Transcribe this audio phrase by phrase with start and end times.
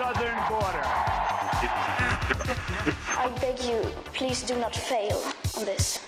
[0.00, 0.86] southern border.
[3.24, 3.80] I beg you,
[4.14, 5.18] please do not fail
[5.58, 6.00] on this.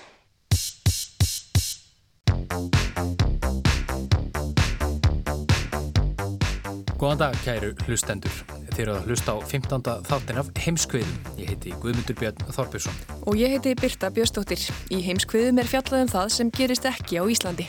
[6.96, 8.32] Góðan dag, kæru hlustendur.
[8.72, 9.84] Þeir eru að hlusta á 15.
[10.08, 11.16] þáttin af Heimskviðum.
[11.36, 13.00] Ég heiti Guðmundur Björn Þorbjörnsson.
[13.26, 14.70] Og ég heiti Birta Björnsdóttir.
[14.88, 17.68] Í Heimskviðum er fjallað um það sem gerist ekki á Íslandi.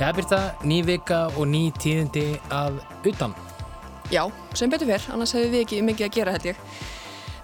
[0.00, 3.34] Já, Birta, ný vika og ný tíðindi að utan.
[4.08, 4.22] Já,
[4.56, 6.62] sem betur fyrr, annars hefur við ekki mikið að gera held ég.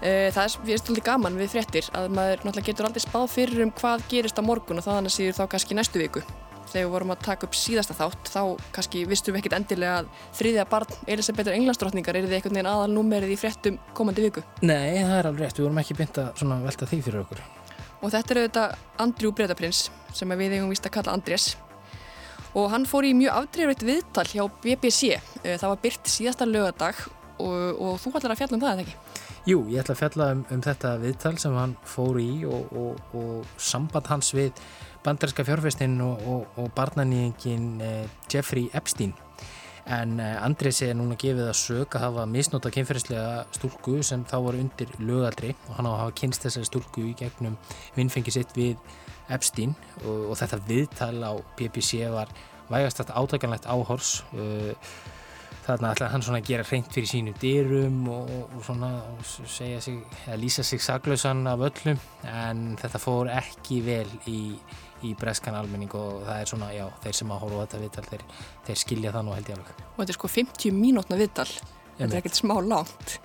[0.01, 3.71] Eh, Það er stolti gaman við fréttir að maður náttúrulega getur aldrei spáð fyrir um
[3.77, 6.23] hvað gerist á morgun og þannig síður þá kannski næstu viku.
[6.71, 8.41] Þegar við vorum að taka upp síðasta þátt þá
[8.73, 12.89] kannski vistum við ekkert endilega að þriðja barn Elisabethur Englandsdrottningar er þið einhvern veginn aðal
[12.97, 14.41] númerið í fréttum komandi viku.
[14.65, 15.61] Nei, það er alveg rétt.
[15.61, 17.45] Við vorum ekki bynt að svona velta því fyrir okkur.
[18.01, 19.85] Og þetta er auðvitað Andrew Bretaprins
[20.17, 21.53] sem við eigum víst að kalla Andrés.
[22.57, 25.13] Og hann fór í mjög afdreyfrætt viðtal hjá BBC.
[25.43, 27.01] Eh, Það var byrt síðasta lögadag
[27.37, 29.23] og, og þú ætlar að fjalla um það, eða ekki?
[29.47, 33.13] Jú, ég ætla að fjalla um, um þetta viðtal sem hann fór í og, og,
[33.15, 34.57] og samband hans við
[35.05, 39.13] bandarinska fjárfestinn og, barnanýjengin eh, Jeffrey Epstein.
[39.87, 44.37] En eh, Andrés er núna gefið að sög að hafa misnóta kynferðislega stúlku sem þá
[44.49, 47.55] var undir lögaldri og hann á að hafa kynst þessari stúlku í gegnum
[47.95, 48.75] vinnfengi sitt við
[49.33, 52.31] Epstein og, og þetta viðtal á BBC var
[52.71, 54.73] vægast þetta átakanlegt áhors uh,
[55.67, 58.91] þarna ætlaði hann svona að gera hreint fyrir sínum dyrum og, og svona
[59.35, 61.99] segja sig, eða lýsa sig saglausan af öllum
[62.31, 64.39] en þetta fór ekki vel í,
[65.03, 68.25] í breskan almenning og það er svona, já, þeir sem að horfa þetta viðtal þeir,
[68.69, 71.49] þeir skilja það nú held ég alveg Og þetta er sko 50 mínútna viðtal.
[71.97, 73.15] Þetta er ekkert smá langt.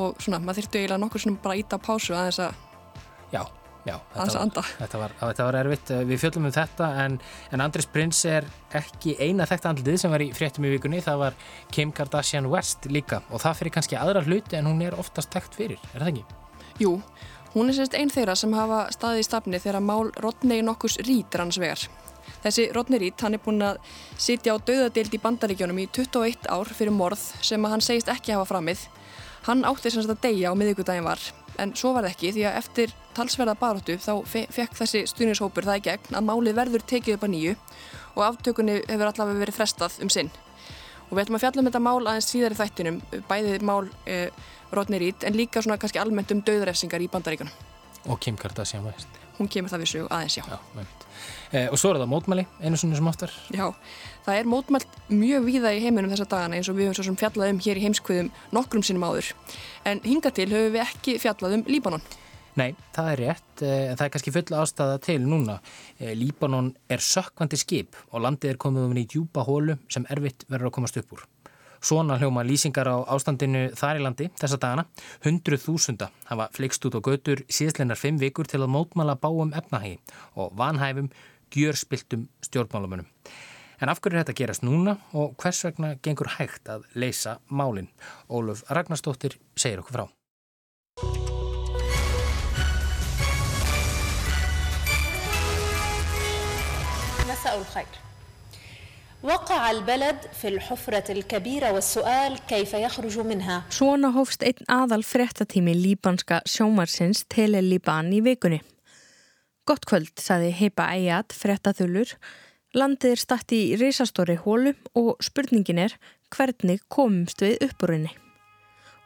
[0.00, 2.62] Og svona, maður þurftu eiginlega nokkur svona bara að íta á pásu aðeins að,
[3.34, 3.42] Já,
[3.84, 7.18] já, að var, þetta, var, þetta var erfitt við fjöllum um þetta en,
[7.52, 11.20] en Andrés Prins er ekki eina þekkt andlið sem var í fréttum í vikunni, það
[11.26, 11.36] var
[11.74, 15.60] Kim Kardashian West líka og það fyrir kannski aðra hluti en hún er oftast þekkt
[15.60, 16.24] fyrir, er það ekki?
[16.82, 16.96] Jú,
[17.54, 21.38] hún er sérst einn þeirra sem hafa staðið í stafni þegar mál Rodney nokkus Reed
[21.38, 21.84] hans vegar.
[22.44, 23.78] Þessi Rodney Reed, hann er búinn að
[24.20, 28.34] sitja á dauðadeild í bandaríkjónum í 21 ár fyrir morð sem að hann segist ekki
[28.34, 28.86] hafa framið.
[29.44, 31.20] Hann átti sem sagt að deyja á miðvikudaginn var,
[31.60, 35.68] en svo var það ekki því að eftir talsverða baróttu þá fe fekk þessi stuðnishópur
[35.68, 37.54] það í gegn að málið verður tekið upp að nýju
[38.14, 40.32] og aftökunni hefur allavega verið frestað um sinn.
[41.10, 44.30] Og við ætlum að fjalla um þetta mál aðeins síðar í þættinum, bæðið mál eh,
[44.72, 47.52] Rodney Reed en líka svona kannski almennt um dauðrefsingar í bandaríkunum.
[48.08, 49.20] Og Kim Kardashian West.
[49.36, 50.44] Hún kemur það við sögu aðeins, já.
[50.48, 50.86] Já.
[51.54, 53.30] Eh, og svo er það mótmæli, einu svona sem oftar.
[53.54, 53.68] Já,
[54.24, 57.18] það er mótmælt mjög víða í heiminum þessa dagana eins og við höfum svo sem
[57.20, 59.28] fjallað um hér í heimskviðum nokkrum sinnum áður.
[59.86, 62.02] En hinga til höfum við ekki fjallað um Líbanon.
[62.58, 65.60] Nei, það er rétt, eh, en það er kannski full ástæða til núna.
[66.00, 70.44] Eh, Líbanon er sökkvandi skip og landið er komið um í djúpa hólu sem erfitt
[70.50, 71.22] verður að komast upp úr.
[71.84, 74.86] Svona hljóma lýsingar á ástandinu þar í landi þessa dagana.
[75.20, 79.98] Hundruð þúsunda hafa fleikst út á götur síðsleinar fimm vikur til að mótmala báum efnahegi
[80.34, 81.10] og vanhæfum
[81.55, 83.07] gjörspiltum stjórnmálamönnum.
[83.81, 87.87] En af hverju er þetta gerast núna og hvers vegna gengur hægt að leysa málinn?
[88.27, 90.07] Óluf Ragnarstóttir segir okkur frá.
[97.29, 97.85] مساء الخير
[99.23, 106.41] وقع البلد في الحفرة الكبيرة والسؤال كيف يخرج منها Svona hófst einn aðal fréttatími líbanska
[106.45, 108.61] sjómarsins Tele Liban í vikunni.
[109.64, 112.10] Gott kvöld, saði Heipa Eyjad, fréttaþullur.
[112.76, 115.94] Landið er statt í reysastóri hólu og spurningin er
[116.34, 118.10] hvernig komumst við uppbúrinni.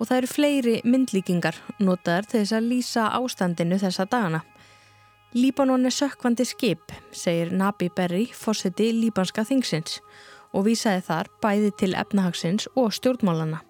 [0.01, 4.43] Og það eru fleiri myndlíkingar notaðar til þess að lýsa ástandinu þessa dagana.
[5.39, 10.01] Líbanon er sökkvandi skip, segir Nabi Berri, fórseti líbanska þingsins
[10.51, 13.63] og vísaði þar bæði til efnahagsins og stjórnmálana.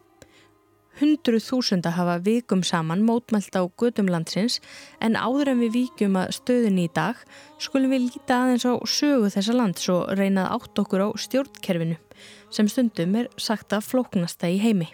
[0.98, 4.58] Hundruð þúsunda hafa vikum saman mótmælt á gödum landsins
[4.98, 7.20] en áður en við víkjum að stöðunni í dag
[7.62, 12.00] skulum við líta aðeins á sögu þessa lands og reynað átt okkur á stjórnkerfinu
[12.50, 14.90] sem stundum er sagt að flóknasta í heimi.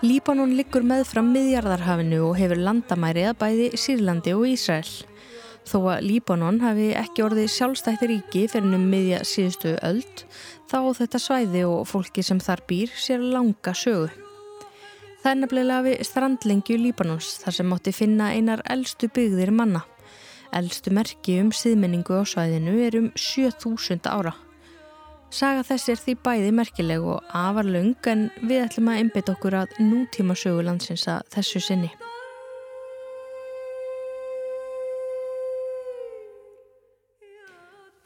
[0.00, 5.09] Líbanon liggur með fram miðjarðarhafinu og hefur landamæri að bæði Sýrlandi og Ísrael.
[5.70, 10.24] Þó að Líbanon hafi ekki orðið sjálfstætti ríki fyrir um miðja síðustu öld,
[10.66, 14.08] þá þetta svæði og fólki sem þar býr sér langa sögu.
[15.22, 19.84] Það er nefnilega við strandlengju Líbanons þar sem mátti finna einar eldstu byggðir manna.
[20.50, 24.34] Eldstu merki um síðmenningu á svæðinu er um 7000 ára.
[25.30, 29.82] Saga þessi er því bæði merkileg og afarlung en við ætlum að einbytta okkur að
[29.84, 31.94] nútíma sögulandsins að þessu sinni.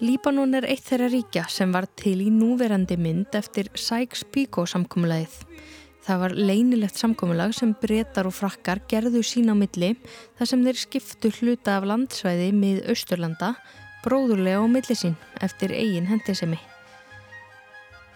[0.02, 5.34] Líbanon er eitt þeirra ríkja sem var til í núverandi mynd eftir Sykes-Picot samkómulegið.
[6.02, 9.92] Það var leinilegt samkómulag sem breytar og frakkar gerðu sín á milli
[10.34, 13.52] þar sem þeir skiptu hluta af landsvæði mið Östurlanda
[14.02, 15.14] bróðurlega á milli sín
[15.46, 16.58] eftir eigin hendisemi.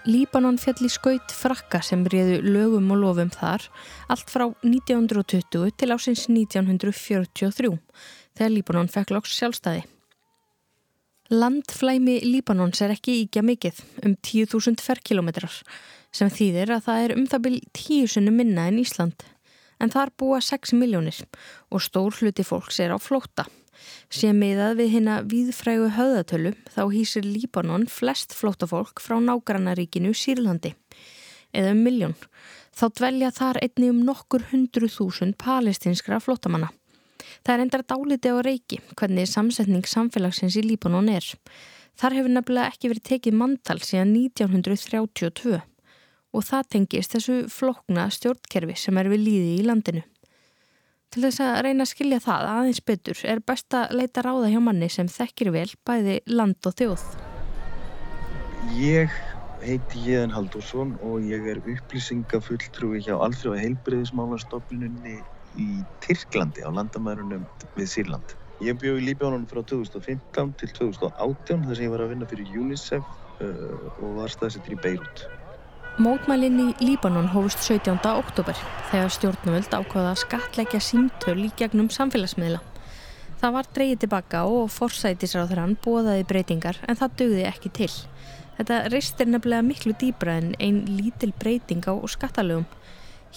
[0.09, 3.69] Líbanon fjall í skaut frakka sem reyðu lögum og lofum þar
[4.11, 7.71] allt frá 1920 til ásins 1943
[8.35, 9.87] þegar Líbanon fekk loks sjálfstæði.
[11.29, 15.59] Landflæmi Líbanons er ekki íkja mikið um 10.000 ferkilometrar
[16.09, 19.27] sem þýðir að það er um það byrj tíu sunnu minna en Ísland
[19.77, 21.19] en þar búa 6 miljónir
[21.69, 23.45] og stór hluti fólks er á flóta.
[24.09, 30.73] Sér meðað við hérna víðfrægu höðatölu þá hýsir Líbanon flest flótafólk frá nágrannaríkinu Sýrlandi
[31.53, 32.17] eða um miljón.
[32.73, 36.73] Þá dvelja þar einni um nokkur hundru þúsund palestinskra flótamanna.
[37.49, 41.25] Það er endra dáliti á reiki hvernig samsetning samfélagsins í Líbanon er.
[41.97, 48.77] Þar hefur nefnilega ekki verið tekið manntal síðan 1932 og það tengist þessu flokna stjórnkerfi
[48.77, 50.03] sem er við líði í landinu.
[51.09, 54.61] Til þess að reyna að skilja það aðeins betur er best að leita ráða hjá
[54.69, 57.07] manni sem þekkir vel bæði land og þjóð.
[58.77, 59.19] Ég
[59.65, 65.17] heiti Jéðan Haldursson og ég er upplýsingafulltrúi hjá Alþjóða heilbreyðismálastofnunni
[65.57, 65.69] í
[66.05, 67.47] Tyrklandi á landamærunum
[67.79, 68.37] við Sýrland.
[68.65, 72.57] Ég bjóð í Líbjánunum frá 2015 til 2018 þar sem ég var að vinna fyrir
[72.59, 75.29] UNICEF uh, og var staðsettir í Beirut.
[75.99, 77.97] Mótmælinn í Líbanon hófust 17.
[78.07, 78.59] oktober
[78.91, 82.61] þegar stjórnvöld ákvaða að skatleggja símtöl í gegnum samfélagsmiðla.
[83.39, 87.91] Það var dreyið tilbaka og forsætisráður bóðaði breytingar en það dögði ekki til.
[88.59, 92.67] Þetta reistir nefnilega miklu dýbra en einn lítil breyting á skattalögum.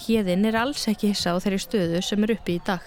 [0.00, 2.84] Hjeðin er alls ekki hissa á þeirri stöðu sem er uppi í dag.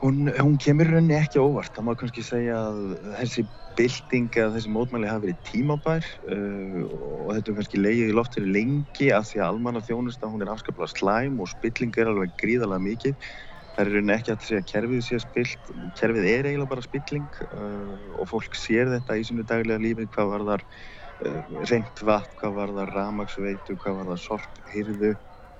[0.00, 1.72] Hún, hún kemur rauninni ekki óvart.
[1.76, 2.80] Það má kannski segja að
[3.18, 3.44] þessi
[3.78, 6.76] bylting eða þessi mótmæli hafi verið tímabær uh,
[7.24, 10.44] og þetta er kannski leiðið í loft fyrir lengi að því að almanna þjónusta hún
[10.44, 13.28] er afskaplega slæm og spilling er alveg gríðalega mikið.
[13.74, 15.70] Það er rauninni ekki að segja að kerfið sé spilt.
[15.98, 20.34] Kerfið er eiginlega bara spilling uh, og fólk sér þetta í sinu daglega lífi hvað
[20.34, 25.14] var þar uh, reynd vatn, hvað var þar ramagsveitu, hvað var þar sorphyrðu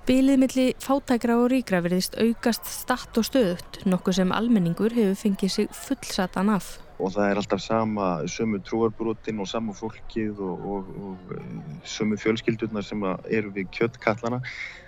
[0.05, 5.49] Bilið milli fátækra og ríkra verðist aukast statt og stöðut, nokkuð sem almenningur hefur fengið
[5.49, 6.67] sig fullsatan af.
[7.01, 11.49] Og það er alltaf sama sömu trúarbrotin og sama fólkið og, og, og eh,
[11.89, 14.43] sömu fjölskyldurnar sem eru við kjöttkallana.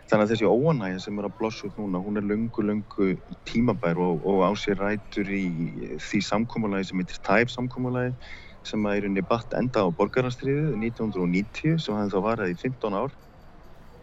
[0.05, 3.11] Þannig að þessi óanægja sem er að blossa út núna, hún er lungu, lungu
[3.49, 5.47] tímabær og, og á sér rætur í
[5.97, 8.13] því samkómulagi sem heitir TÆF samkómulagi
[8.69, 13.23] sem er í batt enda á borgarastriðu 1990 sem hafði þá varað í 15 ár.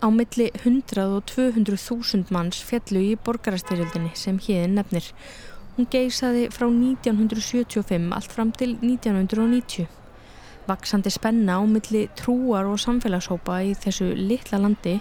[0.05, 5.07] Á milli 100 og 200 þúsund manns fjallu í borgarastyrjöldinni sem hérinn nefnir.
[5.79, 9.89] Hún geysaði frá 1975 allt fram til 1990.
[10.69, 14.99] Vaksandi spenna á milli trúar og samfélagshópa í þessu litla landi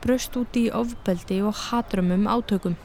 [0.00, 2.80] braust út í ofbeldi og hatrömmum átökum.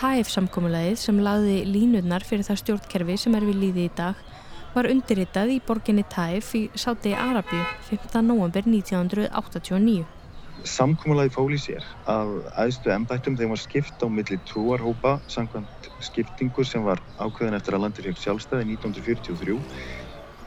[0.00, 4.28] TAEF samkómulegið sem lagði línurnar fyrir það stjórnkerfi sem er við líði í dag
[4.72, 8.24] var undirritað í borginni TAEF í Sáti Arabíu 15.
[8.24, 10.17] november 1989.
[10.66, 16.64] Samkómulagi fól í sér að aðstu ennbættum þeim var skipt á milli trúarhópa samkvæmt skiptingu
[16.66, 19.58] sem var ákveðin eftir að landi fekk sjálfstæði 1943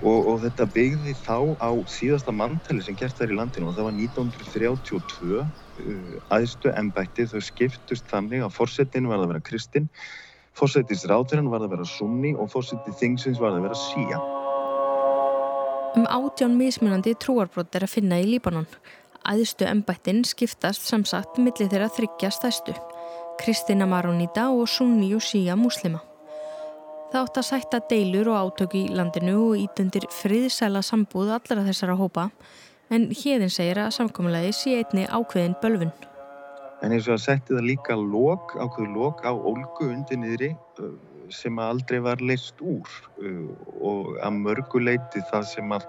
[0.02, 3.90] og, og þetta byggði þá á síðasta manntæli sem gert þær í landinu og það
[3.90, 5.44] var 1932
[6.34, 9.90] aðstu ennbætti þau skiptust þannig að fórsetinu var að vera kristinn,
[10.58, 14.20] fórsetis ráðurinn var að vera sunni og fórseti þingsins var að vera síja.
[15.92, 18.68] Um átján mismunandi trúarbrótt er að finna í Líbanon.
[19.22, 22.74] Æðstu embættin skiptast sem sagt millir þeirra þryggja stæstu,
[23.38, 26.02] Kristina Maronita og Sunni og Shia muslima.
[27.12, 31.98] Það átt að sætta deilur og átök í landinu og ítundir friðsæla sambúð allara þessara
[32.00, 32.30] hópa,
[32.90, 35.94] en hérðin segir að samkominnlegi sé einni ákveðin bölfun.
[36.82, 40.56] En eins og að setja það líka lók, ákveðu lók á ólgu undir niðri
[41.32, 42.90] sem aldrei var leist úr
[43.86, 45.86] og að mörguleiti það sem að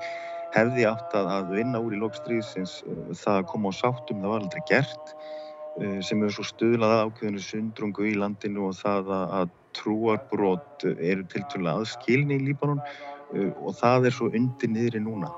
[0.52, 4.44] hefði átt að vinna úr í lókstríðsins uh, það að koma á sáttum, það var
[4.44, 10.87] aldrei gert uh, sem eru svo stuðlað ákveðinu sundrungu í landinu og það að trúarbrót
[10.92, 15.32] eru tilturlega aðskilni í Líbanon uh, og það er svo undir niðri núna.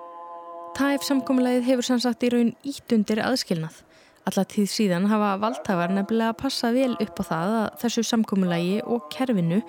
[0.74, 3.84] TAIF samkominnlegið hefur sannsagt í raun ítt undir aðskilnað.
[4.24, 9.10] Alla tíð síðan hafa valdhafar nefnilega passað vel upp á það að þessu samkominnlegi og
[9.12, 9.60] kerfinu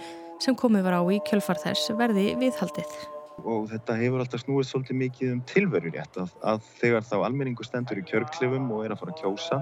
[0.41, 4.99] sem komið var á í kjölfar þess verði viðhaldið og þetta hefur alltaf snúið svolítið
[5.01, 9.15] mikið um tilverurétt að, að þegar þá almenningu stendur í kjörklefum og er að fara
[9.15, 9.59] að kjósa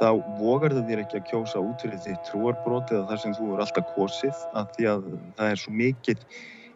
[0.00, 0.08] þá
[0.40, 3.64] vogar þau þér ekki að kjósa út fyrir því trúarbróti eða þar sem þú eru
[3.66, 6.26] alltaf kosið að því að það er svo mikið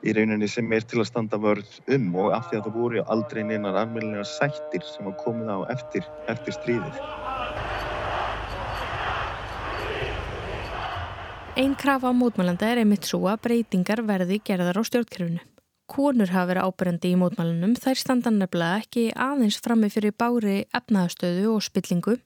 [0.07, 3.04] í rauninni sem er til að standa vörð um og af því að það voru
[3.14, 7.02] aldrei neinar almennilega sættir sem að komið á eftir, eftir stríðið.
[11.59, 15.42] Einn krafa á mótmælanda er einmitt svo að breytingar verði gerðar á stjórnkerfunu.
[15.88, 21.54] Konur hafa verið ábyrjandi í mótmælunum, þær standa nefnilega ekki aðeins frammi fyrir bári efnaðastöðu
[21.54, 22.18] og spillingu,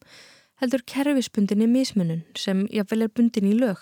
[0.59, 3.79] heldur kerfispundinni mismunum sem jáfnvel er bundin í lög.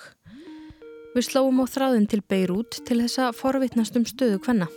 [1.14, 4.68] Við slóum á þráðin til Beirut til þess að forvitnast um stöðu hvenna.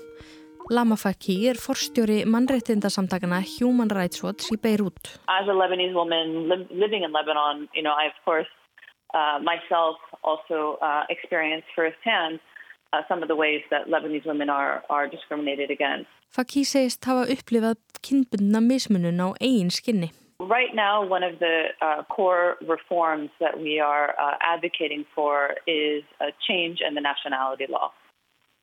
[0.71, 5.17] Lama Faki er forstjóri mannreitindasamtakana Human Rights Watch í Beirut.
[5.27, 8.47] As a Lebanese woman living in Lebanon, you know, I of course
[9.13, 12.39] uh, myself also uh, experienced firsthand
[12.93, 16.09] uh, some of the ways that Lebanese women are, are discriminated against.
[16.35, 20.09] Faki segist hafa upplifað kynbundna mismunun á eigin skinni.
[20.39, 26.03] Right now, one of the uh, core reforms that we are uh, advocating for is
[26.19, 27.91] a change in the nationality law.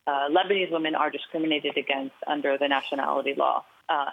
[0.07, 3.65] Uh, Lebanese women are discriminated against under the nationality law.
[3.91, 4.07] Uh,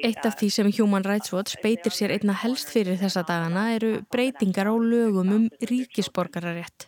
[0.00, 3.90] Eitt af því sem Human Rights Watch beitir sér einna helst fyrir þessa dagana eru
[4.08, 6.86] breytingar á lögum um ríkisborgararétt.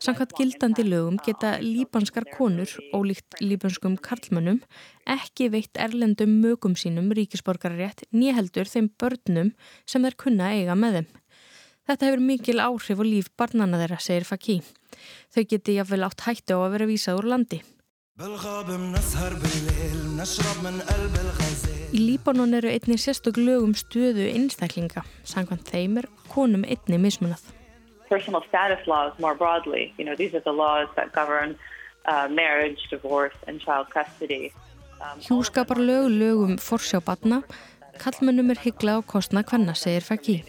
[0.00, 4.62] Samkvæmt gildandi lögum geta líbanskar konur, ólíkt líbanskum karlmönnum,
[5.04, 9.52] ekki veitt erlendum mögum sínum ríkisborgararétt nýheldur þeim börnum
[9.84, 11.14] sem þeir kunna eiga með þeim.
[11.86, 14.62] Þetta hefur mikil áhrif og líf barnana þeirra, segir Faki.
[15.36, 17.60] Þau geti jáfnvel átt hættu á að vera vísað úr landi.
[18.16, 18.22] Í
[22.00, 25.02] Líbanon eru einni sérstök lögum stöðu einstaklinga.
[25.20, 27.42] Sangvann þeim er konum einni mismunað.
[28.08, 31.58] Personal status laws more broadly, you know, these are the laws that govern
[32.08, 34.48] uh, marriage, divorce and child custody.
[34.96, 37.04] Um, Hjúskapar lög lögum forsjá
[37.96, 40.44] batna, kallmennum er hyggla á kostna hvenna, segir Faki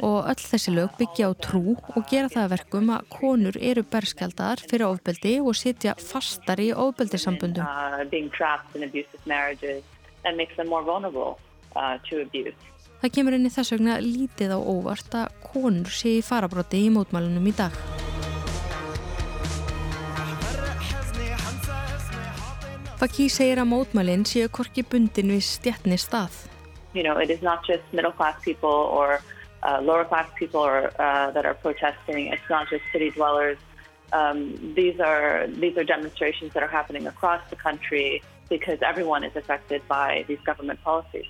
[0.00, 4.60] og öll þessi lög byggja á trú og gera það verkum að konur eru berskjaldar
[4.60, 7.64] fyrir ofbeldi og sitja fastar í ofbeldisambundum.
[7.64, 7.98] Uh,
[11.74, 12.52] uh,
[13.00, 16.90] það kemur inn í þess vegna lítið á óvart að konur sé í farabróti í
[16.94, 17.72] mótmælunum í dag.
[22.98, 26.34] Faki segir að mótmælinn séu korki bundin við stjætni stað.
[26.98, 29.08] You know, it is not just middle class people or
[29.66, 32.22] uh, lower class people are, uh, that are protesting.
[32.34, 33.58] It's not just city dwellers.
[34.18, 34.38] Um,
[34.78, 38.08] these are these are demonstrations that are happening across the country
[38.54, 41.28] because everyone is affected by these government policies.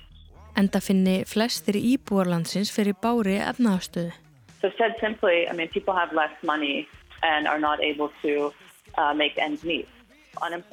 [0.61, 4.13] Enda finni flestir íbúarlandsins fyrir bári efnaðastöðu.
[4.61, 6.87] So said simply, I mean, people have less money
[7.21, 8.33] and are not able to
[8.97, 9.87] uh, make ends meet.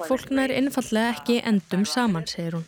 [0.07, 2.65] Fólk nær einfallega ekki endum saman, segir hún.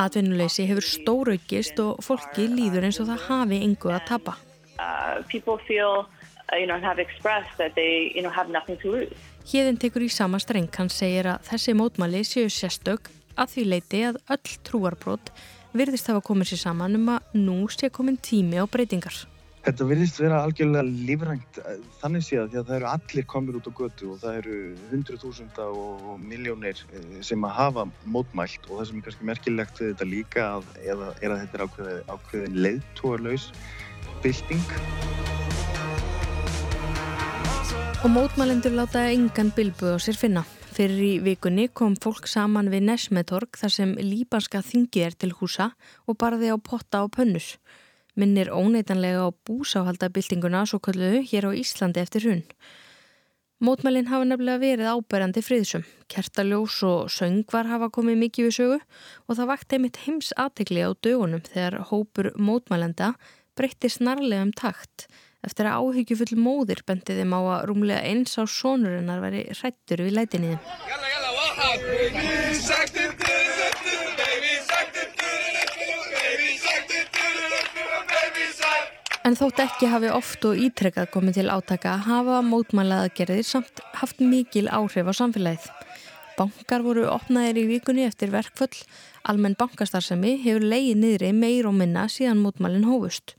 [0.00, 4.36] Atvinnuleysi hefur stóraukist og fólki líður eins og það hafi engu að tapa.
[4.80, 5.20] Uh,
[9.42, 14.02] Híðin tekur í sama streng, hann segir að þessi mótmæli séu sérstök að því leiti
[14.06, 15.32] að öll trúarbrót
[15.72, 19.31] virðist hafa komið sér saman um að nú sé komin tími á breytingar.
[19.62, 23.66] Þetta verðist vera algjörlega lífrænt eh, þannig séð því að það eru allir komir út
[23.70, 24.56] á götu og það eru
[24.90, 29.78] hundru þúsunda og miljónir eh, sem að hafa mótmælt og það sem er kannski merkilegt
[29.78, 33.46] við þetta líka að, eða, er að þetta er ákveðin, ákveðin leiðtóarlaus
[34.24, 34.74] bylting.
[38.02, 40.42] Og mótmælendur láta engan bilbu á sér finna.
[40.74, 45.70] Fyrir í vikunni kom fólk saman við Nesmetorg þar sem líbanska þingi er til húsa
[46.10, 47.52] og barði á potta og pönnus
[48.18, 52.44] minnir óneitanlega á búsáhaldabildinguna svo kalluðu hér á Íslandi eftir hunn.
[53.62, 55.84] Mótmælinn hafa nefnilega verið ábærandi friðsum.
[56.10, 58.78] Kertaljós og söngvar hafa komið mikið við sögu
[59.28, 63.12] og það vakti einmitt heims aðtegli á dögunum þegar hópur mótmælenda
[63.54, 65.06] breytti snarlega um takt
[65.46, 70.18] eftir að áhyggjufull móðir bendið þeim á að rúmlega eins á sónurinnar veri hrættur við
[70.18, 70.60] lætinniðum.
[79.22, 84.66] En þótt ekki hafi oft og ítrekkað komið til átaka hafa mótmælaðagerðir samt haft mikil
[84.66, 85.68] áhrif á samfélagið.
[86.34, 88.74] Bankar voru opnaðir í vikunni eftir verkföll,
[89.22, 93.36] almenn bankastarsemi hefur leiði niðri meir og minna síðan mótmælinn hófust.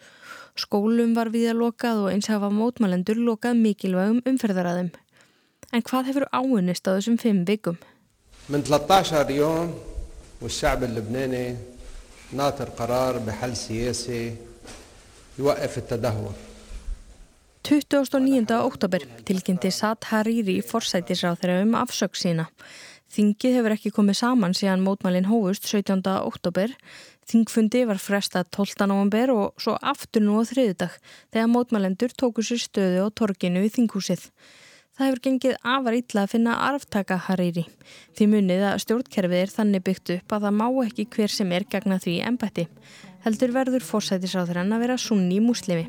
[0.55, 4.93] Skólum var viða lokað og eins hafa mótmælendur lokað mikilvægum umferðaraðum.
[5.75, 7.75] En hvað hefur áunist á þessum fimm vikum?
[8.47, 9.75] Minn 13 jón
[10.39, 11.57] og sjæbin Lubnini
[12.31, 14.52] nátur qarar behal sísi
[15.38, 16.32] يوقف التدهور
[17.68, 18.64] 29.
[18.64, 22.46] oktober tilkynnti Saad Hariri forsætisráþeira um afsökk sína.
[23.12, 26.00] Þingið hefur ekki komið saman síðan mótmælinn hófust 17.
[26.16, 26.72] oktober.
[27.28, 28.87] Þingfundi var fresta 12.
[28.88, 30.96] november og svo aftur nú á þriðudag
[31.34, 34.25] þegar mótmælendur tóku sér stöðu á torginu í þinghúsið.
[34.96, 37.66] Það hefur gengið afar illa að finna arftaka Hariri.
[38.16, 41.68] Því munið að stjórnkerfið er þannig byggt upp að það má ekki hver sem er
[41.68, 42.64] gegna því ennbætti
[43.23, 45.85] heldur verður fórsætisráðurann að vera sunni muslimi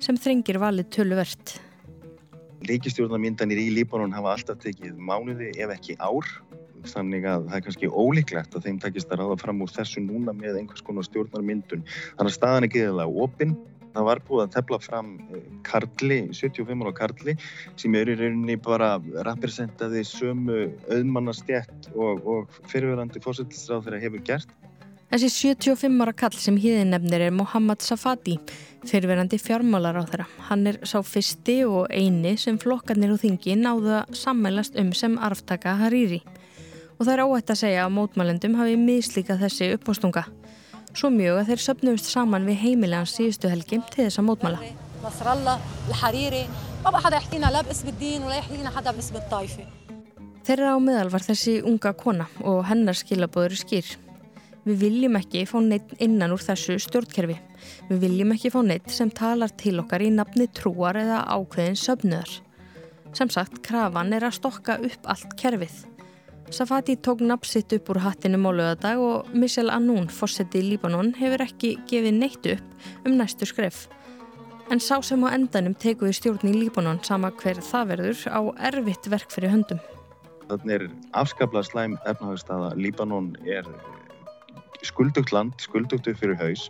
[0.00, 1.58] sem þrengir valið töluvert.
[2.68, 6.28] Ríkistjórnarmyndanir í Líbanon hafa alltaf tekið mánuði ef ekki ár
[6.88, 10.32] þannig að það er kannski ólíklegt að þeim takist að ráða fram úr þessu núna
[10.36, 11.84] með einhvers konar stjórnarmyndun.
[12.16, 13.54] Þannig að staðan er geðilega opinn.
[13.90, 17.34] Það var búið að tefla fram eh, Karli, 75 ára Karli
[17.80, 18.92] sem er í rauninni bara
[19.26, 24.54] representaði sömu auðmannastjætt og, og fyrirverandi fórsættisráð þeirra hefur gert.
[25.10, 28.36] Þessi 75 ára kall sem híðin nefnir er Mohammad Safadi,
[28.86, 30.26] fyrirverandi fjármálar á þeirra.
[30.46, 35.16] Hann er sá fyrsti og eini sem flokkarnir og þingi náðu að sammælast um sem
[35.18, 36.20] arftaka Hariri.
[36.94, 40.22] Og það er óætt að segja að mótmælendum hafi mislíkað þessi uppástunga.
[40.94, 44.60] Svo mjög að þeir söpnumst saman við heimilegans síðustu helgi til þessa mótmæla.
[50.46, 53.90] Þeirra á meðal var þessi unga kona og hennar skilabóður skýr.
[54.66, 57.38] Við viljum ekki fá neitt innan úr þessu stjórnkerfi.
[57.88, 62.34] Við viljum ekki fá neitt sem talar til okkar í nafni trúar eða ákveðin söfnöðar.
[63.16, 65.86] Sem sagt, krafan er að stokka upp allt kerfið.
[66.50, 71.76] Safati tók napsitt upp úr hattinu máluðadag og Michel Anoun, fórseti í Líbanon, hefur ekki
[71.88, 73.86] gefið neitt upp um næstu skref.
[74.70, 79.08] En sá sem á endanum tekuði stjórn í Líbanon sama hver það verður á erfitt
[79.10, 79.80] verk fyrir höndum.
[80.50, 80.84] Þannig er
[81.22, 82.74] afskaplega slæm efnahagstaða.
[82.74, 83.66] Líbanon er
[84.86, 86.68] skuldugt land, skuldugt upp fyrir haus.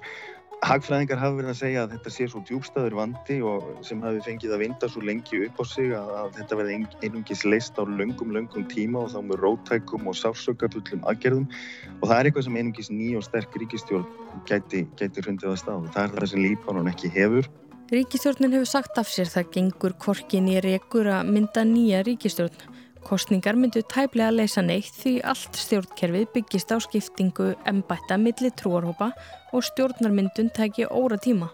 [0.61, 4.53] Hagfræðingar hafa verið að segja að þetta sé svo djúbstæður vandi og sem hafi fengið
[4.53, 6.75] að vinda svo lengi upp á sig að, að þetta verði
[7.07, 12.14] einungis leist á löngum, löngum tíma og þá með rótækum og sársökafullum aðgerðum og það
[12.18, 14.05] er eitthvað sem einungis ný og sterk ríkistjórn
[14.51, 15.88] gæti, gæti hrundið að stað.
[15.96, 17.49] Það er það sem Líbanon ekki hefur.
[17.90, 22.68] Ríkistjórnin hefur sagt af sér það gengur korkin í rekur að mynda nýja ríkistjórn.
[23.07, 29.11] Kostningar myndu tæplega að leysa neitt því allt stjórnkerfið byggist á skiptingu embætta milli trúarhópa
[29.57, 31.49] og stjórnarmyndun tæki óra tíma.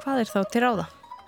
[0.00, 0.86] Hvað er þá til ráða?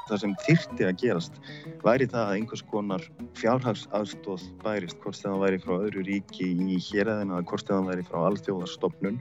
[0.09, 1.41] Það sem þyrti að gerast
[1.85, 3.05] væri það að einhvers konar
[3.37, 9.19] fjárhagsaðstóð bærist, hvort það væri frá öðru ríki í héræðina, hvort það væri frá alþjóðarstofnun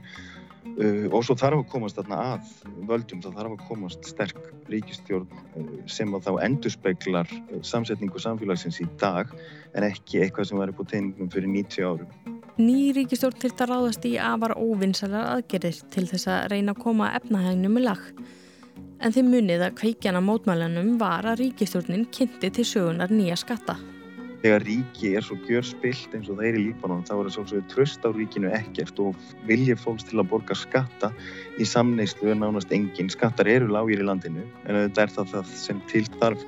[0.78, 2.50] Uh, og svo þarf að komast þarna að
[2.86, 4.38] völdum, þá þarf að komast sterk
[4.70, 9.32] ríkistjórn uh, sem að þá endurspeglar uh, samsetningu samfélagsins í dag
[9.74, 12.38] en ekki eitthvað sem var upp á teiningum fyrir 90 árum.
[12.58, 17.12] Ný ríkistjórn til þetta ráðast í afar óvinnsalar aðgerðir til þess að reyna að koma
[17.18, 18.08] efnahægnum í lag.
[18.98, 23.78] En þeim munið að kveikjana mótmælanum var að ríkistjórnin kynnti til sögunar nýja skatta
[24.42, 27.34] þegar ríki er svo gjör spilt eins og það er í Líbanon þá er það
[27.36, 31.10] svolítið tröst á ríkinu ekkert og viljið fólks til að borga skatta
[31.58, 33.10] í samneislu er nánast engin.
[33.10, 36.44] Skattar eru lágir í landinu en þetta er það, það sem til þarf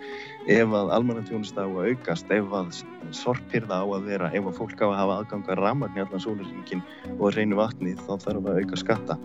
[0.51, 2.71] ef að almannaþjónust á að aukast ef að
[3.17, 6.87] sorpirða á að vera ef að fólk á að hafa aðganga ramarni allan sólaringin
[7.19, 9.19] og reynu vatni þá þarf að auka skatta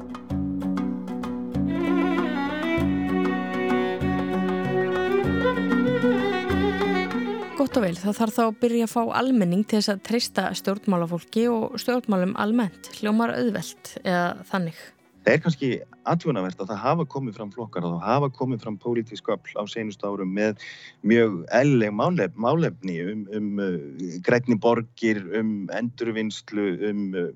[7.65, 10.41] Gott og vel, það þarf þá að byrja að fá almenning til þess að treysta
[10.59, 14.83] stjórnmálafólki og stjórnmálum almennt, hljómar auðvelt eða þannig.
[15.25, 15.69] Það er kannski
[16.13, 19.63] atvinnavert að það hafa komið fram flokkar og það hafa komið fram pólitísku öll á
[19.73, 20.61] senust árum með
[21.01, 23.81] mjög elleg málef, málefni um, um uh,
[24.29, 27.27] grætni borgir, um endurvinnslu, um uh,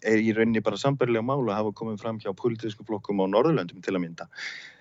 [0.00, 3.84] er í rauninni bara sambarilega mál að hafa komið fram hjá pólitísku flokkum á Norðurlöndum
[3.84, 4.32] til að mynda.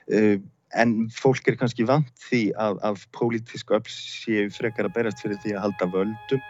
[0.07, 0.37] Uh,
[0.79, 5.39] en fólk er kannski vant því að, að pólitísku öll séu frekar að berast fyrir
[5.43, 6.43] því að halda völdum.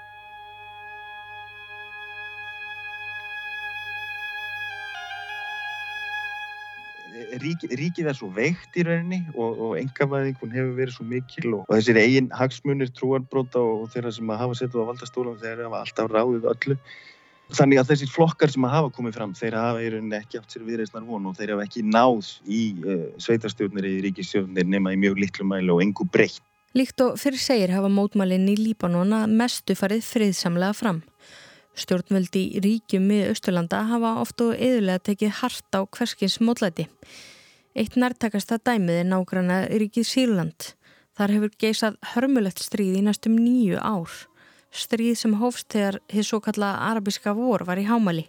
[7.44, 11.64] Rík, ríkið er svo veikt í rauninni og, og engavæðingun hefur verið svo mikil og,
[11.66, 16.12] og þessir eigin hagsmunir, trúarbróta og þeirra sem hafa setið á valdastólan þeir hafa alltaf
[16.14, 16.78] ráðið öllu
[17.54, 20.64] Þannig að þessir flokkar sem hafa komið fram, þeir hafa í rauninni ekki átt sér
[20.66, 25.22] viðreysnar von og þeir hafa ekki náð í uh, sveitarstjórnir eða ríkistjórnir nema í mjög
[25.22, 26.42] litlu mælu og engu breytt.
[26.74, 31.04] Líkt og fyrir segir hafa mótmælinn í Líbanon að mestu farið friðsamlega fram.
[31.78, 36.88] Stjórnvöldi í ríkjum við Östurlanda hafa oft og eðulega tekið hart á hverskins mótlæti.
[37.78, 40.74] Eitt nærtakasta dæmið er nágranna ríkið Sýrland.
[41.14, 44.10] Þar hefur geisað hörmulegt stríð í næstum nýju ár.
[44.74, 48.26] Stríð sem hófst þegar hins svo kalla arabiska vor var í hámali.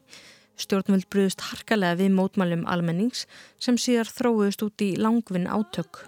[0.60, 3.24] Stjórnvöld brúðust harkalega við mótmælum almennings
[3.58, 6.04] sem síðar þróðust út í langvinn átök.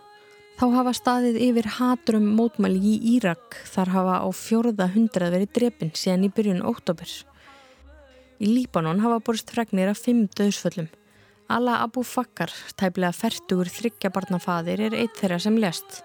[0.57, 5.91] Þá hafa staðið yfir hatrum mótmæli í Írak þar hafa á fjórða hundrað verið drepin
[5.97, 7.11] síðan í byrjun óttobur.
[8.37, 10.89] Í Líbanon hafa borist fregnir af fimm döðsföllum.
[11.49, 16.03] Alla Abu Fakkar, tæplega færtugur þryggjabarnafaðir, er eitt þeirra sem lest.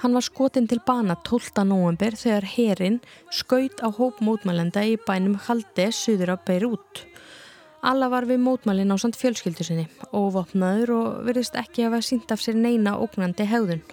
[0.00, 1.60] Hann var skotin til bana 12.
[1.68, 2.94] november þegar herin
[3.36, 7.02] skaut á hóp mótmælenda í bænum Halde suður á Beirut.
[7.84, 9.84] Alla var við mótmælin á samt fjölskyldu sinni,
[10.16, 13.84] óvopnaður og verðist ekki hafa sínt af sér neina ógnandi hegðun.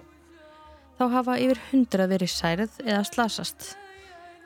[0.96, 3.74] Þá hafa yfir hundra verið særið eða slasast.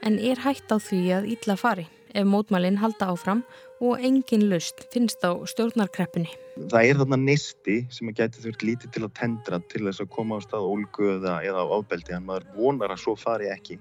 [0.02, 1.86] En er hægt á því að ítla fari?
[2.14, 3.42] Ef mótmælinn halda áfram
[3.82, 6.30] og engin lust finnst á stjórnarkreppunni.
[6.70, 10.10] Það er þarna nisti sem að gæti þurft lítið til að tendra til þess að
[10.14, 13.80] koma á stað ólgu eða, eða ábeldi, en maður vonar að svo fari ekki.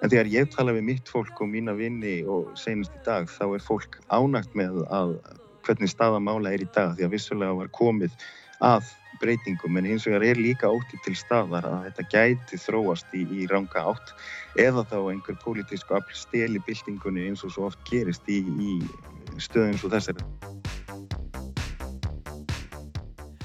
[0.00, 3.44] En þegar ég tala við mitt fólk og mína vinni og senast í dag, þá
[3.50, 5.18] er fólk ánægt með að
[5.66, 8.16] hvernig staðamála er í dag, því að vissulega var komið
[8.62, 8.88] að
[9.22, 13.48] breytingum en hins vegar er líka ótti til staðar að þetta gæti þróast í, í
[13.50, 14.14] ranga átt
[14.60, 18.72] eða þá einhver pólitísku afl steli byltingunni eins og svo oft gerist í, í
[19.40, 20.26] stöðum svo þessari.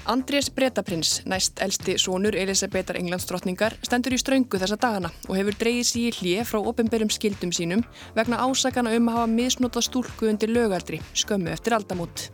[0.08, 5.84] Andrés Bretaprins, næst elsti sónur Elisabetar Englandsdrottningar, stendur í ströngu þessa dagana og hefur dreyið
[5.90, 7.84] sér í hlið frá ofinberum skildum sínum
[8.16, 12.30] vegna ásakana um að hafa misnóta stúlku undir lögaldri skömmu eftir aldamút.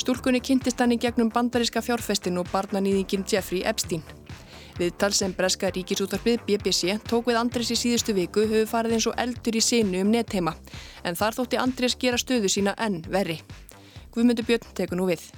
[0.00, 4.02] Stúlkunni kynntist hann í gegnum bandaríska fjárfestin og barnanýðingin Jeffrey Epstein.
[4.78, 9.18] Viðtal sem breska ríkisúttarpið BBC tók við Andrés í síðustu viku höfu farið eins og
[9.20, 10.54] eldur í sinu um netteima
[11.04, 13.38] en þar þótti Andrés gera stöðu sína enn verri.
[14.16, 15.28] Guðmundur Björn tekur nú við.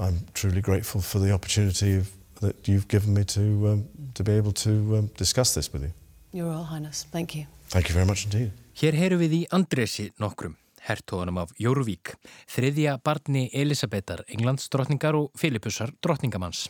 [0.00, 2.02] I'm truly grateful for the opportunity
[2.40, 5.92] that you've given me to, um, to be able to um, discuss this with you.
[6.32, 7.46] Your Royal Highness, thank you.
[7.68, 8.52] Thank you very much indeed.
[8.76, 12.14] Hér heyru við í Andrési nokkrum hertóðanum af Jórvík,
[12.50, 16.66] þriðja barni Elisabetar, Englands drotningar og Filipussar drotningamanns.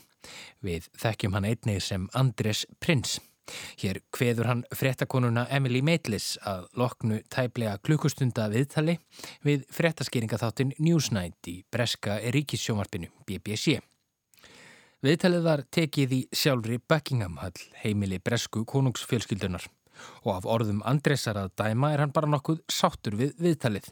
[0.64, 3.18] Við þekkjum hann einnig sem Andrés Prins.
[3.79, 8.96] Hér hveður hann frettakonuna Emily Maitlis að loknu tæplega klukkustunda viðtali
[9.46, 13.79] við frettaskýringatháttin Newsnight í Breska Ríkissjómarpinu BBC.
[15.07, 19.68] Viðtalið var tekið í sjálfri Buckingham Hall heimili Bresku konungsfjölskyldunar
[20.25, 23.89] og af orðum Andresar að dæma er hann bara nokkuð sáttur við viðtalið.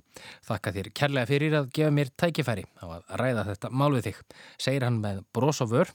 [0.47, 4.23] Þakka þér kærlega fyrir að gefa mér tækifæri á að ræða þetta mál við þig,
[4.59, 5.93] segir hann með bros og vör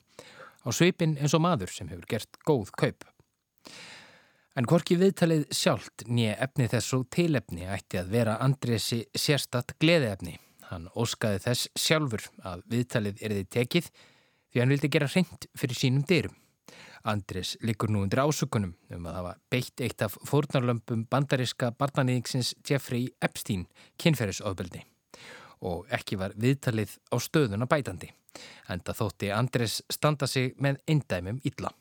[0.65, 3.07] á sveipin eins og maður sem hefur gert góð kaup.
[4.57, 10.35] En hvorki viðtalið sjálft nýja efni þess og tilefni ætti að vera Andresi sérstatt gleðiefni.
[10.69, 13.89] Hann óskaði þess sjálfur að viðtalið erði tekið
[14.49, 16.35] því hann vildi gera hreint fyrir sínum dyrum.
[17.03, 23.09] Andris likur nú undir ásökunum um að hafa beitt eitt af fórnarlömpum bandariska barnanýðingsins Jeffrey
[23.21, 23.67] Epstein
[24.01, 24.83] kynferðisofbeldi
[25.67, 28.11] og ekki var viðtalið á stöðuna bætandi
[28.69, 31.71] en það þótti Andris standa sig með eindæmum illa.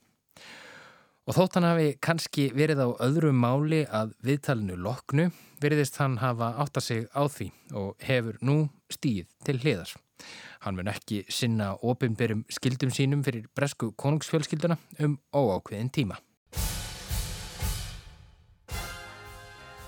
[1.28, 5.28] Og þótt hann hafi kannski verið á öðru máli að viðtalinu loknu
[5.60, 9.92] veriðist hann hafa átta sig á því og hefur nú stíð til hliðar.
[10.64, 16.18] Hann mun ekki sinna ofinberum skildum sínum fyrir bresku konungsfjölskylduna um óákveðin tíma.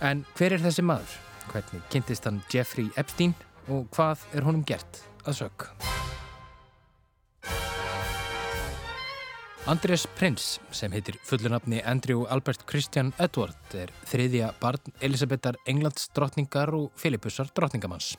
[0.00, 1.16] En hver er þessi maður?
[1.50, 3.34] Hvernig kynntist hann Jeffrey Epstein
[3.68, 5.66] og hvað er honum gert að sög?
[9.68, 16.72] Andrés Prins, sem heitir fullunafni Andrew Albert Christian Edward, er þriðja barn Elisabethar Englands drottningar
[16.74, 18.14] og Filipussar drottningamanns.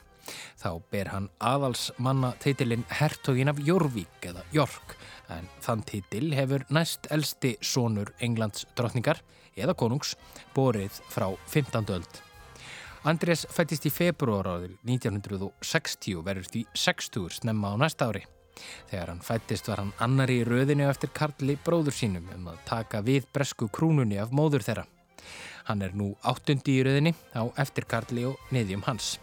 [0.60, 4.96] Þá ber hann aðalsmanna teitilinn Hertogin af Jórvík eða Jork
[5.32, 9.22] en þann teitil hefur næst elsti sonur Englands drottningar
[9.56, 10.14] eða konungs
[10.56, 11.88] borið frá 15.
[11.96, 12.20] öld.
[13.02, 18.22] Andrés fættist í februar árið 1960 og verður því 60 snemma á næsta ári.
[18.90, 23.00] Þegar hann fættist var hann annari í röðinu eftir Karli bróður sínum um að taka
[23.02, 24.86] við bresku krúnunni af móður þeirra.
[25.66, 29.16] Hann er nú áttundi í röðinni á eftir Karli og neðjum hans.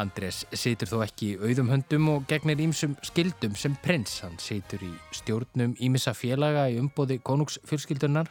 [0.00, 4.20] Andrés situr þó ekki auðum höndum og gegnir ímsum skildum sem prins.
[4.24, 8.30] Hann situr í stjórnum ímissa félaga í umbóði konungsfjölskyldunar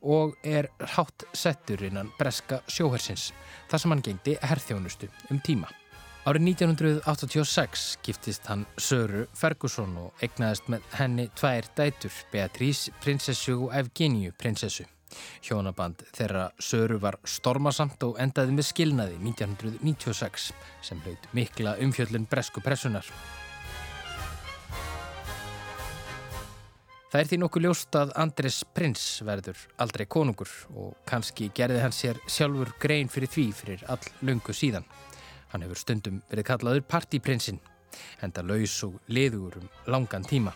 [0.00, 3.30] og er hátt settur innan breska sjóhersins
[3.68, 5.68] þar sem hann gengdi herþjónustu um tíma.
[6.28, 13.76] Árið 1986 giftist hann Söru Ferguson og egnaðist með henni tvær dætur, Beatrice prinsessu og
[13.76, 14.84] Evgeniu prinsessu.
[15.42, 20.50] Hjónaband þeirra Söru var stormasamt og endaði með skilnaði 1996
[20.86, 23.06] sem hlaut mikla umfjöllun bresku pressunar.
[27.10, 31.94] Það er því nokkuð ljóst að Andres Prins verður aldrei konungur og kannski gerði hann
[31.94, 34.86] sér sjálfur grein fyrir því fyrir all lungu síðan.
[35.50, 37.58] Hann hefur stundum verið kallaður Partyprinsinn,
[38.22, 40.54] enda laus og liður um langan tíma.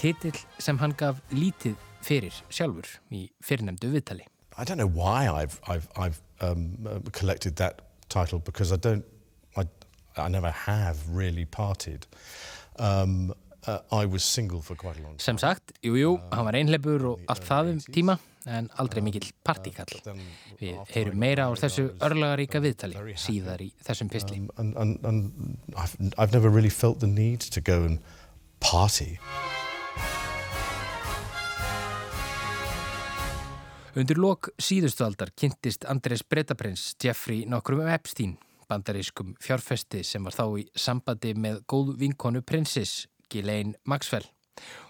[0.00, 4.28] Titill sem hann gaf lítið fyrir sjálfur í fyrirnemdu viðtali.
[4.56, 9.04] I don't know why I've, I've, I've um, uh, collected that title because I don't,
[9.56, 9.66] I,
[10.16, 12.06] I never have really partied.
[12.78, 13.34] Um,
[13.66, 13.78] Uh,
[15.16, 19.30] Sem sagt, jújú, jú, hann var einhleipur og allt það um tíma en aldrei mikill
[19.40, 19.94] partíkall.
[20.60, 24.42] Við heyrum meira á þessu örlagaríka viðtali síðar í þessum pistli.
[24.44, 28.00] Um, and, and, and I've, I've never really felt the need to go and
[28.60, 29.16] party.
[33.94, 38.32] Undir lok síðustu aldar kynntist Andrés Bretaprins Jeffrey nokkrum Epstein,
[38.66, 44.26] bandarískum fjárfesti sem var þá í sambandi með góð vinkonu prinsis Ghislaine Maxwell.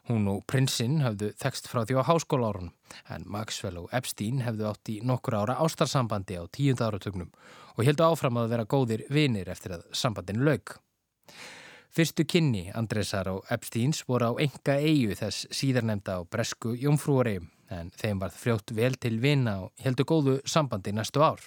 [0.09, 2.73] Hún og prinsinn hafðu þekst frá því á háskólárun
[3.13, 7.29] en Maxwell og Epstein hefðu átt í nokkur ára ástarsambandi á tíund áratögnum
[7.77, 10.79] og heldu áfram að vera góðir vinir eftir að sambandin lög.
[11.95, 17.93] Fyrstu kynni Andresar og Epsteins voru á enga eigu þess síðarnemda á Bresku Jómfrúaregjum en
[17.95, 21.39] þeim varð frjótt vel til vina og heldu góðu sambandi næstu ár.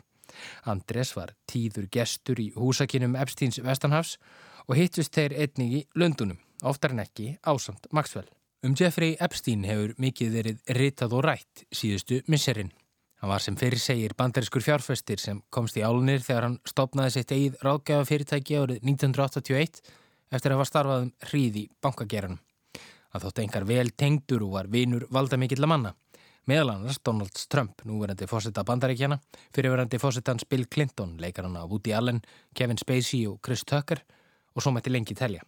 [0.63, 4.15] Andres var tíður gestur í húsakinnum Epsteins Vestanhafs
[4.69, 8.31] og hittust þeir einnig í Lundunum oftar en ekki ásamt Maxwell.
[8.63, 12.71] Um Jeffrey Epstein hefur mikið verið ritað og rætt síðustu misserinn.
[13.19, 17.35] Hann var sem fyrir segir bandariskur fjárfestir sem komst í álunir þegar hann stopnaði sitt
[17.35, 19.81] eigið ráðgjafa fyrirtæki árið 1981
[20.31, 22.41] eftir að hafa starfað um hríð í bankageranum.
[23.13, 25.93] Hann þótt engar vel tengdur og var vinur valda mikill að manna.
[26.47, 29.17] Meðal annars Donald Trump, núverandi fósetta bandaríkjana,
[29.55, 32.21] fyrirverandi fósettans Bill Clinton, leikarana Woody Allen,
[32.55, 33.99] Kevin Spacey og Chris Tucker
[34.55, 35.43] og svo mætti lengi telja.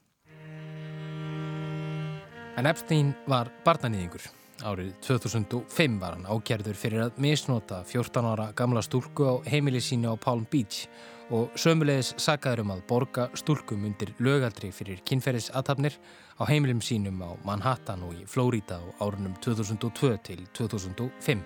[2.60, 4.26] En Epstein var barnanýðingur.
[4.68, 10.12] Árið 2005 var hann ákjærður fyrir að misnota 14 ára gamla stúlku á heimili síni
[10.12, 10.90] á Palm Beach
[11.30, 15.98] og sömulegis sagaður um að borga stúlkum undir lögaldri fyrir kynferðisatafnir
[16.42, 21.44] á heimilum sínum á Manhattan og í Flórida á árunum 2002 til 2005.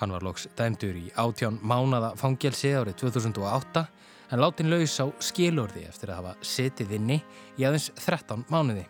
[0.00, 3.84] Hann var loks dæmdur í átján mánada fangelsi árið 2008
[4.30, 7.18] en látin laus á skilorði eftir að hafa setið inni
[7.58, 8.86] í aðeins 13 mánuði.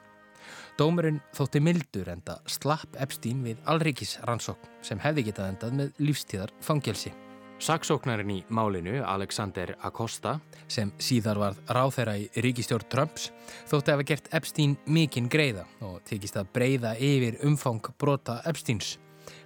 [0.78, 6.54] Dómurinn þótti mildur enda slapp Epstein við allrikis rannsókn sem hefði getað endað með lífstíðar
[6.64, 7.12] fangelsi.
[7.60, 13.28] Saksóknarinn í málinu, Alexander Acosta, sem síðar varð ráþeira í ríkistjórn Trumps,
[13.68, 18.94] þótti að hafa gert Epstein mikinn greiða og tekist að breyða yfir umfang brota Epsteins.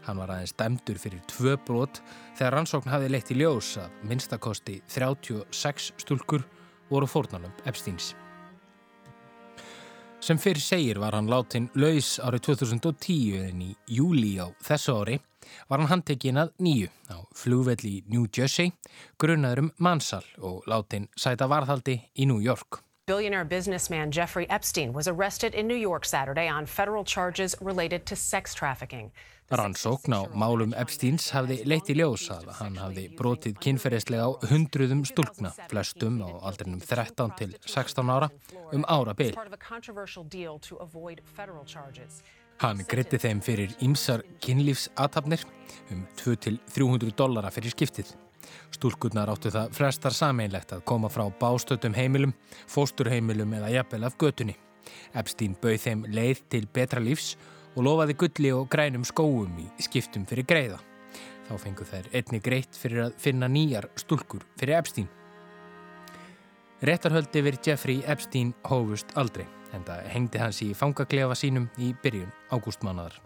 [0.06, 1.98] Hann var aðeins dæmdur fyrir tvö brot
[2.38, 6.46] þegar rannsókn hafði leitt í ljós að minnstakosti 36 stúlkur
[6.92, 8.12] voru fórnalömp Epsteins.
[10.24, 15.18] Sem fyrir segir var hann látin laus árið 2010 en í júli á þessu ári
[15.68, 18.72] var hann handtekinn að nýju á flugvelli New Jersey,
[19.18, 22.84] grunnaður um mannsal og látin sæta varðhaldi í New York.
[23.06, 28.16] Billionaire businessman Jeffrey Epstein was arrested in New York Saturday on federal charges related to
[28.16, 29.12] sex trafficking.
[29.50, 35.02] Rannsókn á málum Epsteins hafði leitt í ljós að hann hafði brotið kynferðislega á hundruðum
[35.04, 38.30] stúlkna, flestum á aldrinum 13 til 16 ára,
[38.72, 39.36] um ára byl.
[42.62, 45.42] Hann gritti þeim fyrir ýmsar kynlífsatafnir
[45.90, 48.12] um 2-300 dollara fyrir skiptið.
[48.74, 52.34] Stúlkurnar áttu það frestar sameinlegt að koma frá bástötum heimilum,
[52.70, 54.54] fósturheimilum eða jafnvel af götunni.
[55.16, 57.34] Epstein bauð þeim leið til betra lífs
[57.74, 60.78] og lofaði gulli og grænum skóum í skiptum fyrir greiða.
[61.48, 65.10] Þá fengu þær einni greitt fyrir að finna nýjar stúlkur fyrir Epstein.
[66.84, 72.32] Réttarhöldi verið Jeffrey Epstein hófust aldrei, en það hengdi hans í fangaklefa sínum í byrjun
[72.54, 73.18] ágústmánaðar.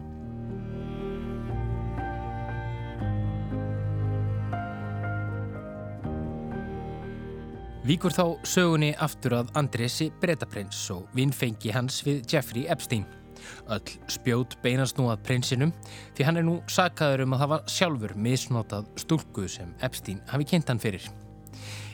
[7.89, 13.07] Víkur þá sögunni aftur að Andresi Bretaprins og vinnfengi hans við Jeffrey Epstein.
[13.73, 15.73] Öll spjót beinast nú að prinsinum
[16.19, 20.69] því hann er nú sakaður um að hafa sjálfur misnotað stúlku sem Epstein hafi kynnt
[20.69, 21.09] hann fyrir.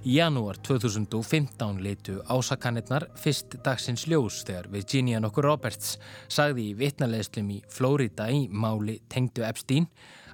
[0.05, 5.95] Í janúar 2015 leitu ásakanirnar fyrst dagsins ljós þegar Virginia nokkur Roberts
[6.29, 9.87] sagði í vitnaleðslum í Flórida í máli tengdu Epstein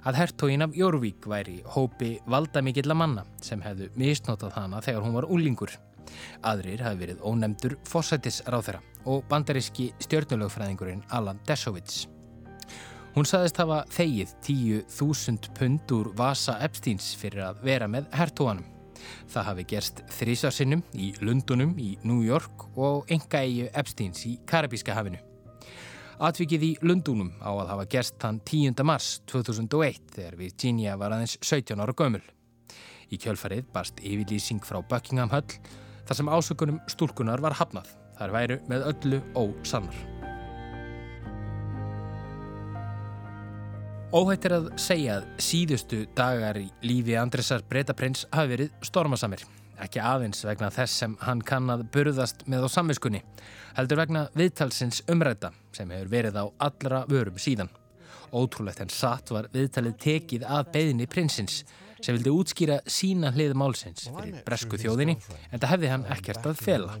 [0.03, 5.29] að hertógin af Jórvík væri hópi valdamikilla manna sem hefðu misnotað hana þegar hún var
[5.31, 5.71] úlingur.
[6.43, 12.09] Aðrir hafi verið ónemdur fósætisráþera og bandaríski stjórnulögfræðingurinn Alan Dersovits.
[13.15, 18.80] Hún saðist hafa þegið 10.000 pund úr Vasa Epsteins fyrir að vera með hertóanum.
[19.31, 24.95] Það hafi gerst þrísarsinnum í Lundunum í New York og enga eigu Epsteins í Karabíska
[24.97, 25.19] hafinu.
[26.21, 28.83] Atvikið í Lundúnum á að hafa gerst þann 10.
[28.85, 32.21] mars 2001 þegar Virginia var aðeins 17 ára gömul.
[33.11, 35.49] Í kjölfarið barst yfirlýsing frá Buckingham Höll
[36.05, 37.89] þar sem ásökunum stúlkunar var hafnað.
[38.21, 40.20] Þar væru með öllu ósannar.
[44.11, 49.45] Óhætt er að segja að síðustu dagar í lífi Andresar Bretaprins hafi verið stormasamir.
[49.79, 53.21] Ekki aðeins vegna þess sem hann kann að burðast með á samviskunni,
[53.77, 57.71] heldur vegna viðtalsins umræta sem hefur verið á allra vörum síðan.
[58.35, 61.61] Ótrúlegt en satt var viðtalið tekið að beðinni prinsins
[62.03, 66.59] sem vildi útskýra sína hlið málsins fyrir bresku þjóðinni en það hefði hann ekkert að
[66.67, 66.99] fela.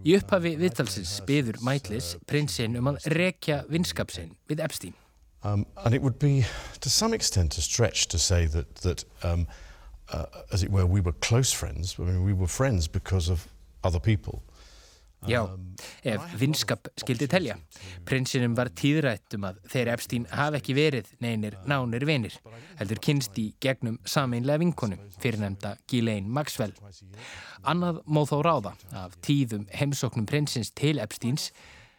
[0.00, 4.96] Í upphafi viðtalsins byður Mætlis prinsinn um að rekja vinskapsinn við Epstein.
[5.44, 6.44] Um, and it would be
[6.80, 9.48] to some extent a stretch to say that, that um,
[10.12, 11.96] uh, as it were, we were close friends.
[11.98, 13.48] I mean, we were friends because of
[13.82, 14.42] other people.
[15.30, 15.46] Já,
[16.02, 17.54] ef vinskap skildi telja.
[18.08, 22.34] Prinsinum var tíðrætt um að þeir Epstein hafi ekki verið neynir nánir vinir,
[22.80, 26.74] heldur kynst í gegnum sameinlega vinkonu, fyrirnemda Ghislaine Maxwell.
[27.62, 28.74] Annað móð þó ráða
[29.04, 31.52] af tíðum heimsóknum prinsins til Epsteins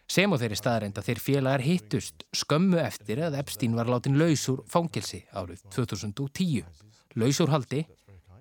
[0.09, 4.45] sem á þeirri staðrænd að þeir félagar hittust skömmu eftir að Epstein var látin laus
[4.51, 6.65] úr fangilsi árið 2010.
[7.19, 7.83] Laus úr haldi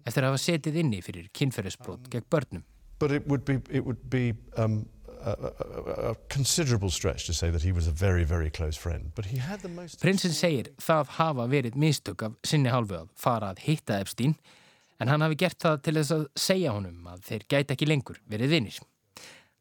[0.06, 2.64] eftir að hafa setið inni fyrir kynferðisbrót gegn börnum.
[2.98, 4.86] But it would be, it would be um,
[5.24, 9.12] a, a, a considerable stretch to say that he was a very, very close friend.
[9.14, 10.00] But he had the most...
[10.02, 14.36] Prinsinn segir það hafa verið mistök af sinni hálfu að fara að hitta Epstein
[15.02, 18.20] en hann hafi gert það til þess að segja honum að þeir gæti ekki lengur
[18.30, 18.80] verið vinnir.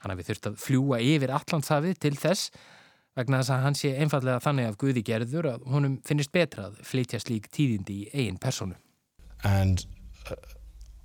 [0.01, 2.51] Hann hafi þurft að fljúa yfir Allandshafið til þess
[3.17, 6.79] vegna þess að hann sé einfallega þannig af Guði gerður að honum finnist betra að
[6.87, 8.77] flytja slík tíðindi í eigin personu.
[9.43, 9.85] And
[10.29, 10.37] uh,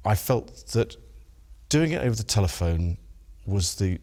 [0.04, 0.96] I felt that
[1.68, 2.96] doing it over the telephone
[3.46, 3.98] was the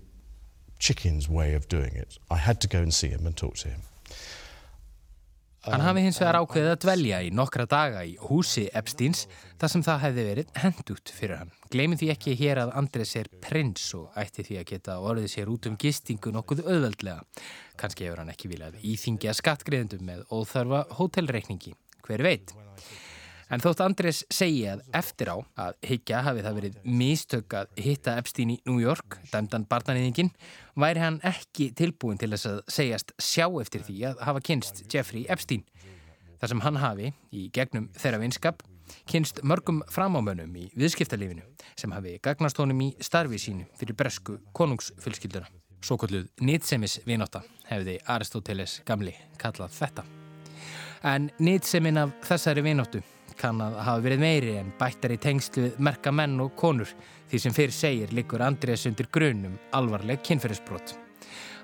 [0.80, 2.18] chicken's way of doing it.
[2.30, 3.82] I had to go and see him and talk to him.
[5.64, 9.22] Hann hafi hins vegar ákveðið að dvelja í nokkra daga í húsi Epsteins
[9.62, 11.54] þar sem það hefði verið hendut fyrir hann.
[11.72, 15.54] Gleimið því ekki hér að Andres er prins og ætti því að geta orðið sér
[15.54, 17.24] út um gistingu nokkuð auðveldlega.
[17.80, 21.78] Kanski hefur hann ekki viljað íþingja skattgreðendum með óþarfa hótelreikningi.
[22.04, 22.52] Hver veit?
[23.54, 28.16] En þótt Andrés segi að eftir á að higgja hafi það verið mistök að hitta
[28.18, 30.32] Epstein í New York, dæmdan barnanýðingin,
[30.74, 35.28] væri hann ekki tilbúin til þess að segjast sjá eftir því að hafa kynst Jeffrey
[35.30, 35.62] Epstein.
[36.42, 38.66] Þar sem hann hafi, í gegnum þeirra vinskap,
[39.06, 41.46] kynst mörgum framámönum í viðskiptalífinu
[41.78, 45.46] sem hafi gagnast honum í starfi sínu fyrir bresku konungsfylskilduna.
[45.84, 50.10] Svo kolluð nýtsemis vinóta hefði Aristoteles gamli kallað þetta.
[51.06, 53.04] En nýtsemin af þessari vinótu
[53.40, 56.90] kann að hafa verið meiri en bættar í tengslu við merka menn og konur
[57.32, 60.96] því sem fyrir segir likur Andrés undir grunum alvarleg kynferðisbrot.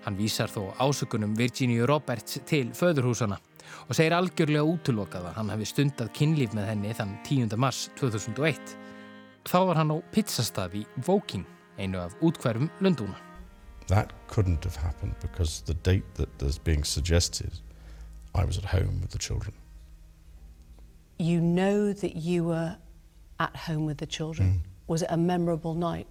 [0.05, 3.37] Hann vísar þó ásökunum Virginia Roberts til föðurhúsana
[3.87, 7.55] og segir algjörlega útlokað að hann hafi stundað kynlíf með henni þann 10.
[7.59, 8.75] mars 2001.
[9.49, 11.45] Þá var hann á pizzastaf í Woking,
[11.77, 13.17] einu af útkværum Lundúna.
[13.87, 17.51] That couldn't have happened because the date that is being suggested
[18.35, 19.53] I was at home with the children.
[21.19, 22.75] You know that you were
[23.39, 24.49] at home with the children.
[24.49, 24.69] Mm.
[24.87, 26.07] Was it a memorable night?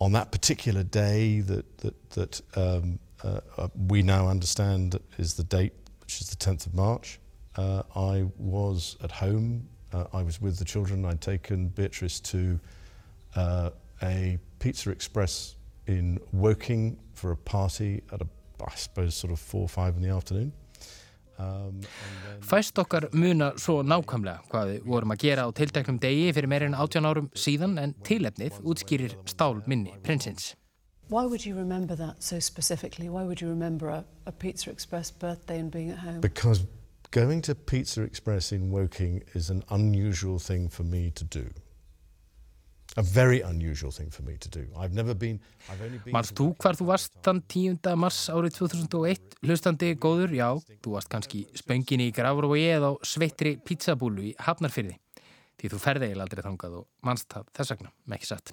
[0.00, 5.44] On that particular day that, that, that um, uh, uh, we now understand is the
[5.44, 7.18] date, which is the 10th of March,
[7.56, 9.68] uh, I was at home.
[9.92, 11.04] Uh, I was with the children.
[11.04, 12.58] I'd taken Beatrice to
[13.36, 13.70] uh,
[14.02, 18.26] a Pizza Express in Woking for a party at, a,
[18.64, 20.52] I suppose, sort of four or five in the afternoon.
[21.38, 21.80] Um,
[22.44, 26.76] Fæst okkar muna svo nákvæmlega hvað við vorum að gera á tilteknum degi fyrir meirinn
[26.78, 30.52] 18 árum síðan en tilefnið útskýrir stál minni prinsins.
[31.08, 33.08] Why would you remember that so specifically?
[33.08, 36.20] Why would you remember a, a Pizza Express birthday and being at home?
[36.20, 36.64] Because
[37.10, 41.50] going to Pizza Express in Woking is an unusual thing for me to do.
[46.14, 47.94] Marst þú hvar þú varst þann 10.
[47.98, 49.38] mars árið 2001?
[49.42, 50.46] Hlustandi góður, já,
[50.78, 54.94] þú varst kannski spönginni í Grafrói eða á sveittri pizzabúlu í Hafnarfyrði.
[55.58, 58.52] Því þú ferði eiginlega aldrei þangað og mannst það þess vegna, með ekki satt.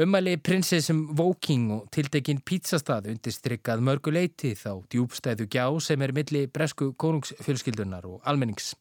[0.00, 6.94] Ummæli prinsessum Woking og tildekinn pizzastað undirstrykkað mörguleiti þá djúbstæðu gjá sem er milli bresku
[6.96, 8.72] konungsfjölskyldunar og almennings.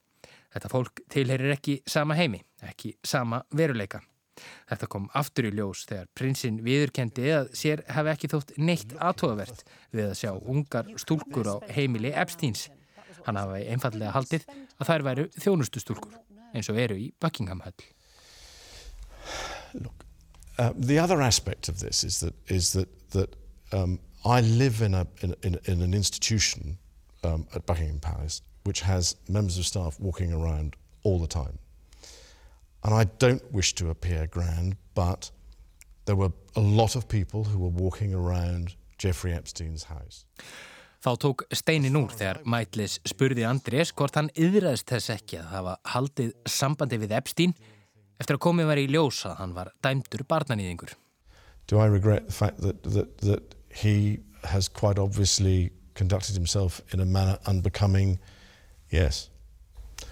[0.54, 4.00] Þetta fólk tilherir ekki sama heimi, ekki sama veruleika.
[4.70, 9.64] Þetta kom aftur í ljós þegar prinsinn viðurkendi að sér hafi ekki þótt neitt aðtóðavert
[9.96, 12.68] við að sjá ungar stúlkur á heimili Epsteins.
[13.26, 14.46] Hann hafi einfallega haldið
[14.80, 16.20] að þær væru þjónustu stúlkur
[16.54, 17.76] eins og eru í Buckingham Hall.
[19.74, 20.06] Look,
[20.58, 23.36] uh, the other aspect of this is that, is that, that
[23.72, 26.78] um, I live in, a, in, in, in an institution
[27.24, 31.58] um, at Buckingham Palace which has members of staff walking around all the time.
[32.84, 35.32] And I don't wish to appear grand, but
[36.06, 40.26] there were a lot of people who were walking around Jeffrey Epstein's house.
[41.00, 45.76] Þá tók steinin úr þegar Mætlis spurði Andrés hvort hann yðræðist þess ekki að hafa
[45.94, 47.54] haldið sambandi við Epstein
[48.20, 50.92] eftir að komið var í ljós að hann var dæmdur barnanýðingur.
[51.72, 57.00] Do I regret the fact that, that, that he has quite obviously conducted himself in
[57.00, 58.20] a manner unbecoming?
[58.92, 59.30] Yes.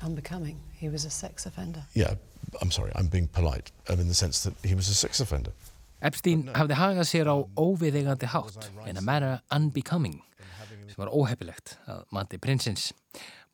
[0.02, 0.62] Unbecoming?
[0.72, 1.84] He was a sex offender.
[1.94, 2.16] Yeah,
[2.62, 5.52] I'm sorry, I'm being polite um, in the sense that he was a sex offender.
[6.02, 10.22] Epstein hafði hagað sér á óviðegandi hátt in a manner unbecoming
[10.88, 12.92] sem var óhefilegt að mati prinsins.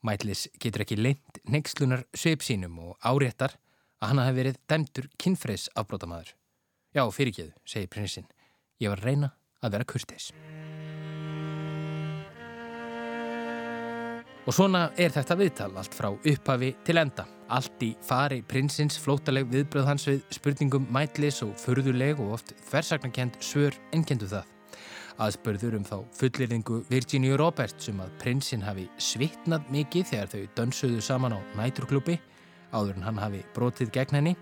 [0.03, 3.55] Mætlis getur ekki leint nexlunar sveip sínum og áréttar
[4.03, 6.33] að hann hafi verið dæmdur kinnfreys afbrótamæður.
[6.93, 8.27] Já, fyrirgeðu, segir prinsinn.
[8.83, 9.31] Ég var að reyna
[9.63, 10.33] að vera kurtis.
[14.43, 17.23] Og svona er þetta viðtal allt frá upphafi til enda.
[17.51, 23.39] Allt í fari prinsins flótaleg viðbröð hans við spurningum mætlis og förðuleg og oft þversagnakend
[23.43, 24.47] svör enkendu það.
[25.21, 31.03] Aðspörður um þá fullirðingu Virginia Roberts um að prinsinn hafi svitnað mikið þegar þau dönsuðu
[31.05, 32.17] saman á næturklúpi
[32.73, 34.35] áður en hann hafi brotið gegn henni,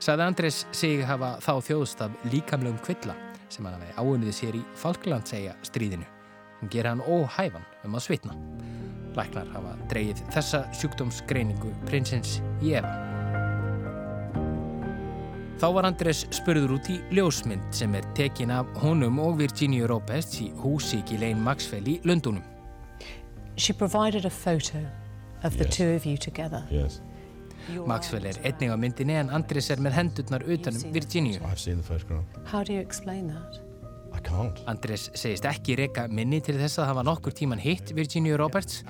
[0.00, 3.16] sagði Andrés sig hafa þá þjóðst af líkamlegum kvilla
[3.52, 6.08] sem hann hafi áunnið sér í Falklandsæja stríðinu.
[6.60, 8.36] Hann gera hann óhæfan um að svitna.
[9.16, 12.92] Læknar hafa dreyið þessa sjúkdómsgreiningu prinsins í efa.
[15.56, 20.36] Þá var Andrés spurður út í ljósmynd sem er tekin af honum og Virginia Roberts
[20.44, 22.44] í húsi í Lane Maxwell í Lundunum.
[23.56, 24.84] She provided a photo
[25.42, 25.76] of the Yes.
[25.76, 26.62] two of you together.
[26.70, 27.00] Yes.
[27.86, 31.40] Maxwell er einnig á myndinni en Andrés er með hendurnar utanum Virginia.
[31.40, 31.58] I've
[34.26, 34.60] can't.
[34.70, 38.82] Andrés segist ekki reyka minni til þess að hafa nokkur tíman hitt Virginia Roberts,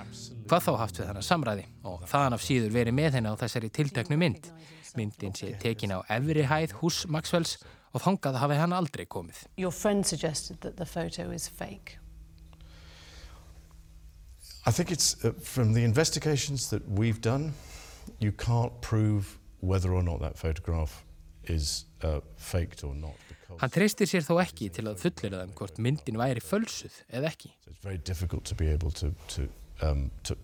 [0.49, 3.71] hvað þá haft við hana samræði og þaðan af síður verið með henni á þessari
[3.79, 4.51] tilteknu mynd.
[4.97, 7.59] Myndin sé tekin á efri hæð hús Maxwells
[7.93, 9.45] og þangað hafi hann aldrei komið.
[9.57, 11.99] Your friend suggested that the photo is fake.
[14.67, 17.53] I think it's uh, from the investigations that we've done,
[18.19, 21.05] you can't prove whether or not that photograph
[21.45, 23.15] is uh, faked or not.
[23.61, 27.53] Hann treystir sér þó ekki til að fullera þeim hvort myndin væri fölsuð eða ekki.
[27.65, 27.75] To
[29.31, 29.49] to,
[29.87, 30.39] um, to.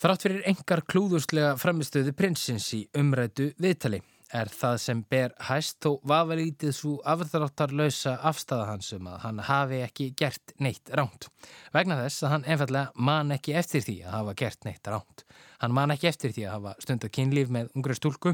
[0.00, 4.00] Þrátt fyrir engar klúðurslega framistöðu prinsins í umrætu viðtali
[4.32, 9.80] er það sem ber hæst þó vafalítið svo afþráttarlausa afstæða hans um að hann hafi
[9.84, 11.28] ekki gert neitt ránt.
[11.74, 15.24] Vegna þess að hann einfallega man ekki eftir því að hafa gert neitt ránt.
[15.60, 18.32] Hann man ekki eftir því að hafa stundar kynlíf með ungra stúlku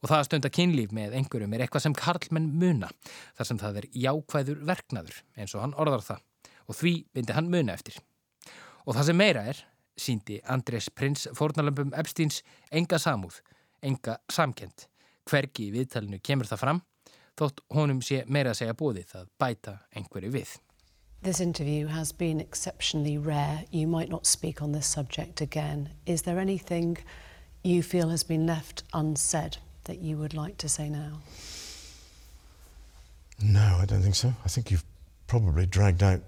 [0.00, 2.90] og það að stundar kynlíf með einhverjum er eitthvað sem karlmenn muna
[3.38, 6.22] þar sem það er jákvæður verknaður eins og hann orðar það
[6.70, 7.98] og því myndi hann muna eftir.
[8.86, 9.64] Og það sem meira er,
[9.98, 12.40] síndi Andrés prins fórnalömpum Epsteins
[12.70, 13.40] enga samúð,
[13.82, 14.86] enga samkend.
[15.28, 16.82] Hvergi í viðtalinu kemur það fram,
[17.38, 20.54] þótt honum sé meira að segja bóðið að bæta einhverju við.
[21.22, 23.64] This interview has been exceptionally rare.
[23.70, 25.90] You might not speak on this subject again.
[26.06, 26.96] Is there anything
[27.62, 31.20] you feel has been left unsaid that you would like to say now?
[33.42, 34.32] No, I don't think so.
[34.46, 34.84] I think you've
[35.26, 36.22] probably dragged out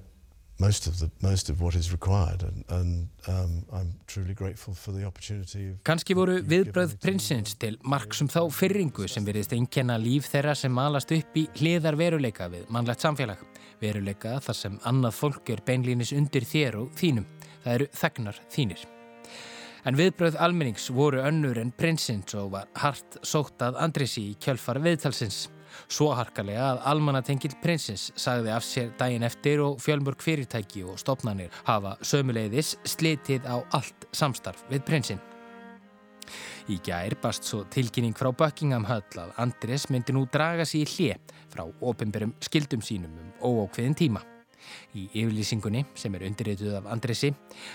[0.63, 4.93] most of the most of what is required, and, and um, I'm truly grateful for
[4.93, 5.73] the opportunity.
[5.89, 11.13] Kanski voru viðbröð prinsins til marksum þá fyrringu sem veriðist einkenna líf þeirra sem malast
[11.17, 13.43] upp í hliðar veruleika við mannlegt samfélag.
[13.83, 17.27] Veruleika þar sem annað fólk er beinlínis undir þér og þínum.
[17.65, 18.85] Það eru þegnar þínir.
[19.83, 24.79] En viðbröð almennings voru önnur en prinsins og var hart sótt að Andrisi í kjölfar
[24.85, 25.49] viðtalsins.
[25.89, 31.53] Svo harkalega að almannatengill prinsins sagði af sér daginn eftir og fjölmörg fyrirtæki og stopnarnir
[31.67, 35.23] hafa sömuleiðis slitið á allt samstarf við prinsinn.
[36.71, 40.93] Í gær bast svo tilkynning frá Buckingham Höll að Andrés myndi nú draga sér í
[40.95, 41.17] hlje
[41.53, 44.23] frá ofinberum skildum sínum um óákveðin tíma.
[44.95, 47.33] Í yfirlýsingunni, sem er undirrituð af Andresi,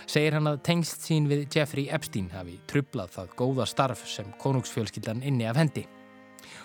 [0.08, 5.26] segir hann að tengst sín við Jeffrey Epstein hafi trublað það góða starf sem konungsfjölskyldan
[5.28, 5.84] inni af hendi.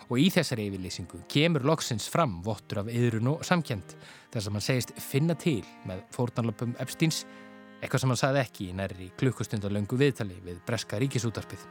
[0.08, 3.94] Og í þessari yfirlýsingu kemur loksins fram vottur af yðrun og samkjönd
[4.32, 7.22] þar sem hann segist finna til með fórnarlöpum Epsteins,
[7.82, 11.64] eitthvað sem hann sagði ekki í nærri klukkustund og löngu viðtali við Breska ríkisútarpið.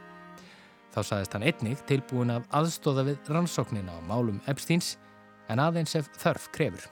[0.92, 4.98] Þá sagðist hann einnig tilbúin að aðstóða við rannsóknina á málum Epsteins
[5.48, 6.84] en aðeins ef þörf krefur.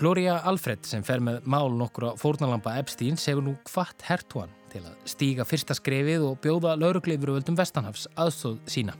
[0.00, 4.96] Gloria Alfred sem fer með mál nokkura fórnalampa Epsteins hefur nú hvart hertuan til að
[5.12, 8.96] stíga fyrsta skrefið og bjóða laurugleifur völdum Vestanhafs aðstóð sína.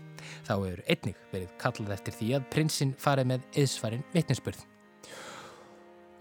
[0.49, 4.69] Þá hefur einnig verið kallað eftir því að prinsinn farið með eðsfarin vitninsbörð.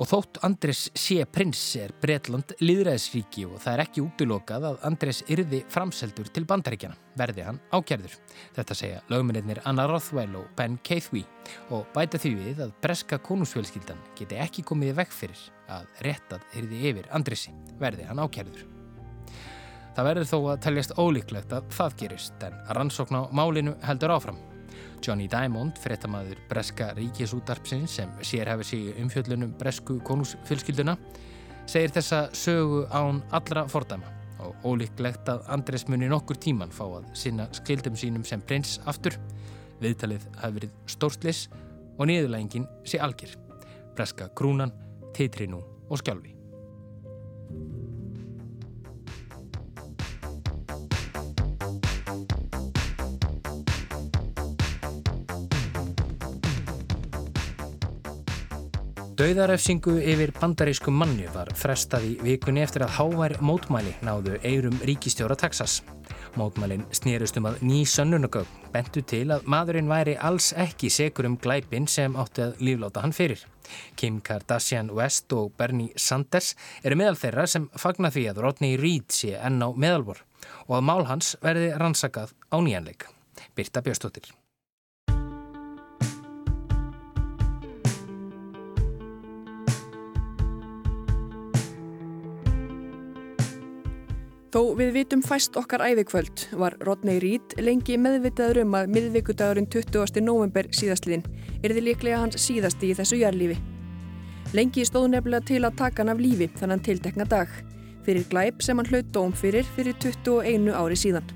[0.01, 5.19] Og þótt Andres sé prins er Breitland liðræðisríki og það er ekki útilokað að Andres
[5.29, 8.17] yrði framseldur til bandaríkjana, verði hann ákjærður.
[8.57, 11.27] Þetta segja lögmennir Anna Rothwell og Ben Keithwee
[11.69, 16.85] og bæta því við að breska konungsfjölskyldan geti ekki komið vekk fyrir að réttað yrði
[16.95, 18.80] yfir Andresi, verði hann ákjærður.
[19.95, 24.39] Það verður þó að teljast ólíklegt að það gerist en rannsókn á málinu heldur áfram.
[25.03, 30.95] Johnny Diamond, frettamæður breska ríkisútarpsinn sem sér hefur sig umfjöllunum bresku konúsfylskilduna,
[31.65, 37.09] segir þessa sögu án allra fordæma og ólíklegt að Andres muni nokkur tíman fá að
[37.17, 39.17] sinna skildum sínum sem prins aftur.
[39.81, 41.47] Viðtalið hafi verið stórslis
[41.97, 43.35] og niðurlægingin sé algjör.
[43.97, 44.73] Breska krúnan,
[45.17, 46.40] teitri nú og skjálfi.
[59.22, 65.38] Dauðarefsingu yfir bandarískum manni var frestað í vikunni eftir að hávær mótmæli náðu eirum ríkistjóra
[65.38, 65.76] Texas.
[66.41, 71.38] Mótmælin snýrust um að ný sönnunagögg bentu til að maðurinn væri alls ekki segur um
[71.38, 73.45] glæpin sem átti að lífláta hann fyrir.
[73.93, 79.13] Kim Kardashian West og Bernie Sanders eru meðal þeirra sem fagna því að Rodney Reed
[79.13, 80.26] sé enn á meðalvor
[80.65, 83.05] og að mál hans verði rannsakað á nýjanleik.
[83.53, 84.34] Birta Björnstóttir.
[94.51, 100.19] Þó við vitum fæst okkar æðikvöld var Rodney Reed lengi meðvitaður um að miðvíkudagurinn 20.
[100.25, 101.23] november síðastliðin
[101.63, 103.55] er þið líklega hans síðasti í þessu jærlífi.
[104.51, 107.53] Lengi stóð nefnilega til að taka hann af lífi þannan tiltekna dag
[108.03, 111.31] fyrir glæp sem hann hlaut dóm fyrir fyrir 21 ári síðan.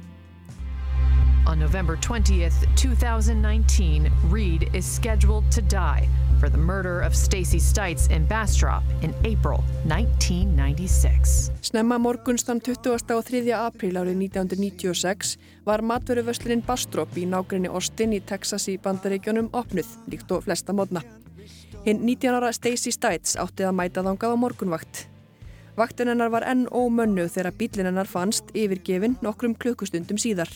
[1.47, 6.09] On November 20th, 2019, Reed is scheduled to die
[6.39, 11.51] for the murder of Stacey Stites in Bastrop in April 1996.
[11.61, 12.91] Snemma morgunstan 20.
[13.15, 13.41] og 3.
[13.55, 20.31] apríl árið 1996 var matveruvöslinin Bastrop í nágrinni Austin í Texas í bandaríkjónum opnuð, líkt
[20.31, 21.03] og flesta modna.
[21.85, 25.05] Hinn 19 ára Stacey Stites áttið að mæta þangað á morgunvakt.
[25.75, 30.49] Vaktin hennar var enn ómönnu þegar bílinn hennar fannst yfirgefin nokkrum klukkustundum síðar.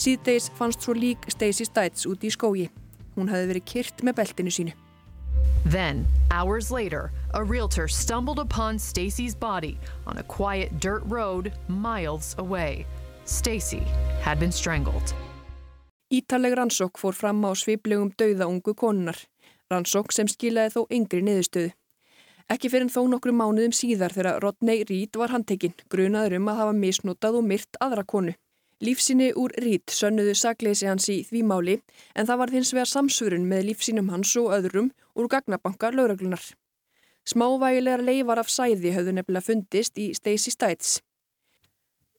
[0.00, 2.70] Síðdeis fannst svo lík Stacey Stites út í skógi.
[3.12, 4.81] Hún hefði verið kyrt með beltinu sínu.
[5.64, 12.34] Then, hours later, a realtor stumbled upon Stacey's body on a quiet dirt road miles
[12.38, 12.86] away.
[13.24, 13.84] Stacey
[14.20, 15.14] had been strangled.
[16.12, 19.16] Ítaleg rannsók fór fram á sviplegum dauða ungu konunar.
[19.70, 21.72] Rannsók sem skilaði þó yngri niðurstöðu.
[22.52, 26.74] Ekki fyrir þó nokkru mánuðum síðar þegar Rodney Reed var handtekinn, grunaður um að hafa
[26.76, 28.34] misnotað og myrt aðra konu.
[28.82, 31.78] Lífsíni úr Rít sönnuðu sakleysi hans í því máli
[32.18, 36.42] en það var þins vegar samsvörun með lífsínum hans og öðrum úr gagnabankar lauraglunar.
[37.28, 41.00] Smávægilegar leifar af sæði höfðu nefnilega fundist í Stacey Stites.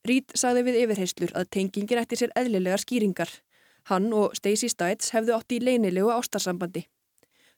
[0.08, 3.32] Rít sagði við yfirheyslur að tengingin eftir sér eðlilegar skýringar.
[3.92, 6.86] Hann og Stacey Stites hefðu átt í leinilegu ástarsambandi.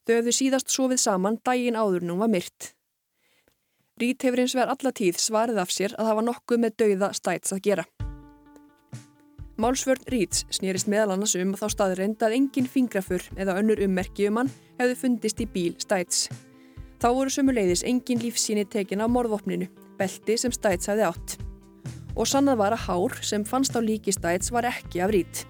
[0.05, 2.73] Þau hefðu síðast sofið saman daginn áður nú var myrt.
[4.01, 7.65] Rít hefur eins vegar allatíð svarið af sér að hafa nokkuð með dauða Stites að
[7.69, 7.88] gera.
[9.56, 14.41] Málsvörn Ríts snýrist meðal annars um þá staðreind að engin fingrafur eða önnur ummerki um
[14.41, 16.26] hann hefði fundist í bíl Stæts.
[16.99, 21.36] Þá voru sömuleiðis engin lífsíni tekin af morðvopninu, belti sem Stæts hefði átt.
[22.20, 25.45] Og sannað var að hár sem fannst á líki Stæts var ekki af Rít.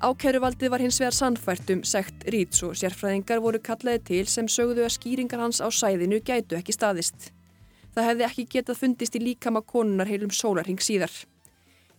[0.00, 4.86] Ákæruvaldið var hins vegar sannfært um sekt Ríts og sérfræðingar voru kallaði til sem sögðu
[4.88, 7.28] að skýringar hans á sæðinu gætu ekki staðist.
[7.92, 11.12] Það hefði ekki getað fundist í líkama konunar heilum sólarhing síðar.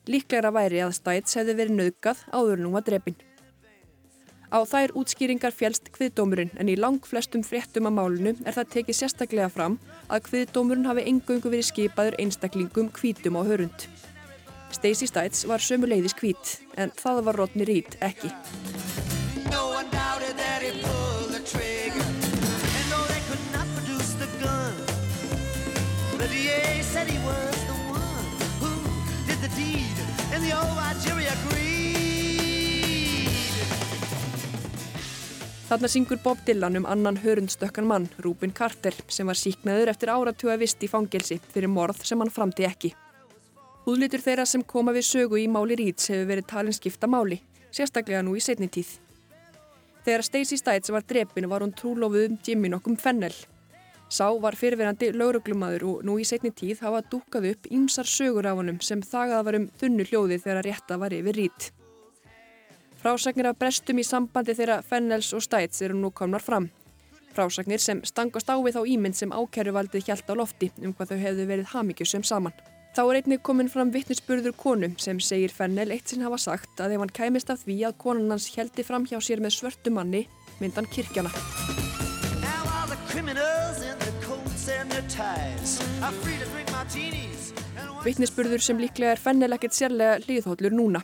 [0.04, 3.16] Líklegra væri að Stæts hefði verið nöðgað áður nú að drepin.
[4.54, 9.00] Á þær útskýringar fjælst kviðdómurinn en í lang flestum fréttum af málunu er það tekið
[9.00, 9.80] sérstaklega fram
[10.12, 13.88] að kviðdómurinn hafi engöngu verið skipaður einstaklingum kvítum á hörund.
[14.76, 18.30] Stacey Stites var sömuleiðis kvít en það var Rodney Reed ekki.
[19.50, 19.74] No
[30.44, 31.94] the old Algeria Creed
[35.70, 40.58] Þarna syngur Bob Dylan um annan hörundstökkan mann, Rúbin Carter, sem var síknaður eftir áratuga
[40.60, 42.92] vist í fangelsi fyrir morð sem hann framti ekki.
[43.88, 47.40] Húðlitur þeirra sem koma við sögu í máli Ríts hefur verið talin skipta máli,
[47.72, 48.92] sérstaklega nú í setni tíð.
[50.04, 53.34] Þegar Stacey Stites var drepin var hún trúlofuð um Jimmy nokkum Fennel.
[54.14, 58.60] Sá var fyrirverandi lauruglumadur og nú í setni tíð hafa dúkað upp ímsar sögur af
[58.60, 61.72] honum sem þagað var um þunnu hljóði þegar rétta var yfir rít.
[63.02, 66.70] Frásagnir af brestum í sambandi þeirra Fennels og Stæts eru nú komnar fram.
[67.34, 71.20] Frásagnir sem stangast á við þá ímynd sem ákæruvaldið hjælt á lofti um hvað þau
[71.26, 72.54] hefðu verið hamíkjusum saman.
[72.94, 76.94] Þá er einnig komin fram vittnisspurður konu sem segir Fennel eitt sinn hafa sagt að
[76.94, 80.28] ef hann kæmist af því að konan hans heldi fram hjá sér með svörtu manni
[80.62, 81.34] myndan kirkjana.
[88.04, 91.04] Vittnisspurður sem líklega er Fennel ekkert sérlega hlýðhóllur núna.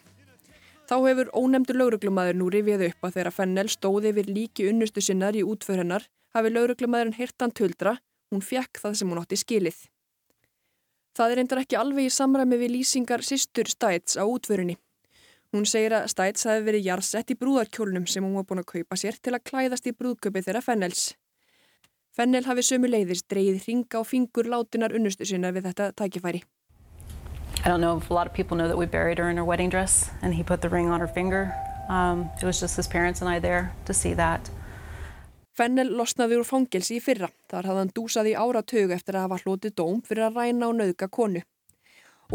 [0.90, 5.38] Þá hefur ónemndur lauruglumadur nú rifið upp að þegar Fennel stóði við líki unnustu sinnar
[5.38, 8.00] í útför hennar hafi lauruglumadurinn hirtan tuldra,
[8.34, 9.80] hún fjekk það sem hún átti skilið.
[11.14, 14.80] Það er reyndar ekki alveg í samræmi við lýsingar sýstur Stæts á útförunni.
[15.54, 18.98] Hún segir að Stæts hafi verið jarsett í brúðarkjólnum sem hún var búin að kaupa
[18.98, 21.12] sér til að klæðast í brúðköpi þeirra Fennels.
[22.20, 26.42] Fennel hafi sömu leiðis dreyið ringa og fingur látinar unnustu sinna við þetta tækifæri.
[27.64, 29.46] I don't know if a lot of people know that we buried her in her
[29.46, 31.54] wedding dress and he put the ring on her finger.
[31.88, 34.52] Um, it was just his parents and I there to see that.
[35.56, 37.32] Fennel losnaði úr fangelsi í fyrra.
[37.48, 40.76] Þar hafði hann dúsað í áratögu eftir að hafa hlotið dóm fyrir að ræna og
[40.76, 41.48] nauðga konu.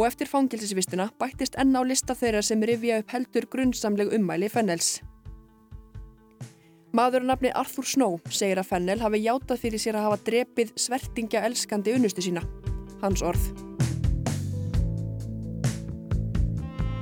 [0.00, 5.02] Og eftir fangelsisvistina bættist enn á lista þeirra sem rifja upp heldur grunnsamleg ummæli Fennels.
[6.94, 11.40] Maður nafni Arthur Snow segir að Fennel hafi játað fyrir sér að hafa drepið svertingja
[11.42, 12.44] elskandi unnustu sína.
[13.00, 13.48] Hans orð.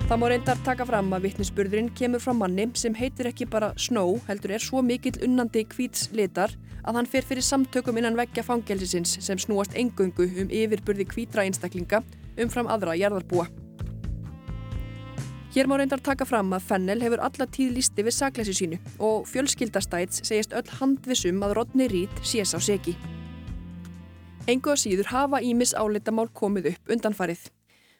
[0.09, 4.16] Það má reyndar taka fram að vittnisspurðurinn kemur frá manni sem heitir ekki bara Snow
[4.30, 9.18] heldur er svo mikill unnandi kvíts litar að hann fer fyrir samtökum innan veggja fangelsisins
[9.20, 12.01] sem snúast engöngu um yfirburði kvítra einstaklinga
[12.40, 13.51] umfram aðra jarðarbúa.
[15.53, 19.27] Hér má reyndar taka fram að Fennel hefur alla tíð lísti við saklæsi sínu og
[19.29, 22.95] fjölskyldastæts segist öll handvisum að Rodney Reed sés á segi.
[24.49, 27.45] Engu að síður hafa Ímis áleitamál komið upp undanfarið.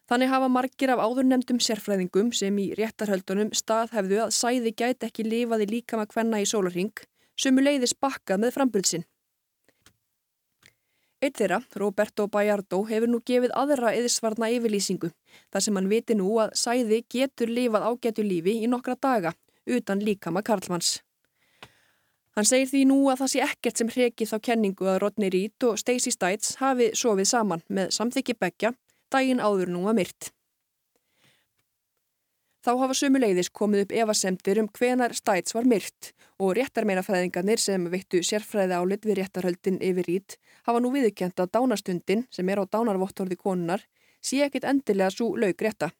[0.09, 5.69] Þannig hafa margir af áðurnemdum sérfræðingum sem í réttarhöldunum staðhefðu að sæði gæti ekki lifaði
[5.75, 7.05] líkama hvenna í sólarring
[7.37, 9.05] sem leiðis bakkað með frambulsinn.
[11.23, 15.13] Eitt þeirra, Roberto Bayardo, hefur nú gefið aðra eðisvarna yfirlýsingu
[15.55, 19.31] þar sem hann viti nú að sæði getur lifað ágætu lífi í nokkra daga
[19.71, 20.97] utan líkama Karlmanns.
[22.35, 25.67] Hann segir því nú að það sé ekkert sem hreki þá kenningu að Rodney Reed
[25.69, 28.73] og Stacey Stites hafi sofið saman með samþykki begja
[29.13, 30.33] daginn áður nú að myrt.
[32.63, 36.13] Þá hafa sömuleiðis komið upp evasemtir um hvenar Stæts var myrt
[36.43, 40.37] og réttarmeinafræðingarnir sem veittu sérfræði álit við réttarhöldin yfir rít
[40.67, 43.85] hafa nú viðkjent að dánastundin sem er á dánarvottorði konunar
[44.23, 45.91] sé ekkit endilega svo laug rétta.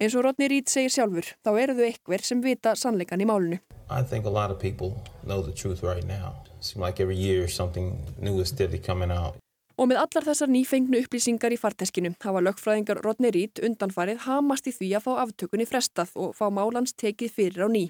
[0.00, 3.58] Eins og Rodney Reed segir sjálfur, þá eru þau eitthver sem vita sannleikan í málunu.
[3.90, 4.94] I think a lot of people
[5.26, 6.40] know the truth right now.
[6.56, 9.36] It seems like every year something new is steady coming out.
[9.76, 14.74] Og með allar þessar nýfengnu upplýsingar í farteskinu hafa lögfræðingar Rodney Reed undanfarið hamast í
[14.76, 17.86] því að fá aftökunni frestað og fá málans tekið fyrir á ný.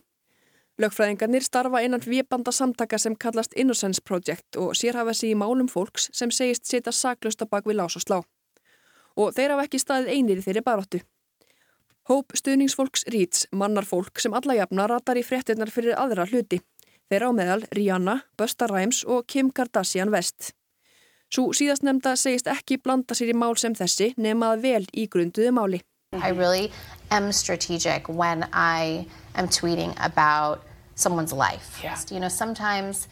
[0.80, 5.68] Lögfræðingarnir starfa einan viðbanda samtaka sem kallast Innocence Project og sér hafa sig í málum
[5.68, 8.18] fólks sem segist setja saklausta bak við lás og slá.
[9.20, 11.00] Og þeir hafa ekki staðið einir í þeirri baróttu.
[12.08, 16.62] Hóp stuðningsfólks Reeds mannar fólk sem alla jafna ratar í fréttinnar fyrir aðra hluti.
[17.12, 20.54] Þeirra á meðal Rihanna, Busta Rhymes og Kim Kardashian West.
[21.28, 25.06] Svo síðast nefnda segist ekki blanda sér í mál sem þessi nema að vel í
[25.12, 25.84] grunduðu máli.
[26.16, 26.72] I really
[27.10, 29.06] am strategic when I
[29.36, 30.69] am tweeting about
[31.00, 31.80] someone's life.
[31.82, 31.98] Yeah.
[32.10, 33.08] You know, sometimes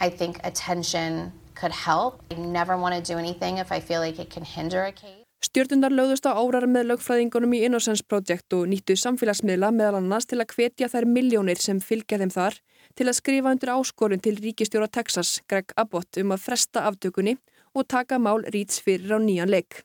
[0.00, 2.22] I think attention could help.
[2.30, 5.22] I never want to do anything if I feel like it can hinder a case.
[5.42, 10.38] Stjórnundar lögðust á árar með lögfræðingunum í Innocence Project og nýttu samfélagsmiðla meðal annars til
[10.38, 12.58] að hvetja þær miljónir sem fylgja þeim þar
[12.94, 17.34] til að skrifa undir áskorun til ríkistjóra Texas, Greg Abbott, um að fresta aftökunni
[17.74, 19.82] og taka mál Ríts fyrir á nýjan leik.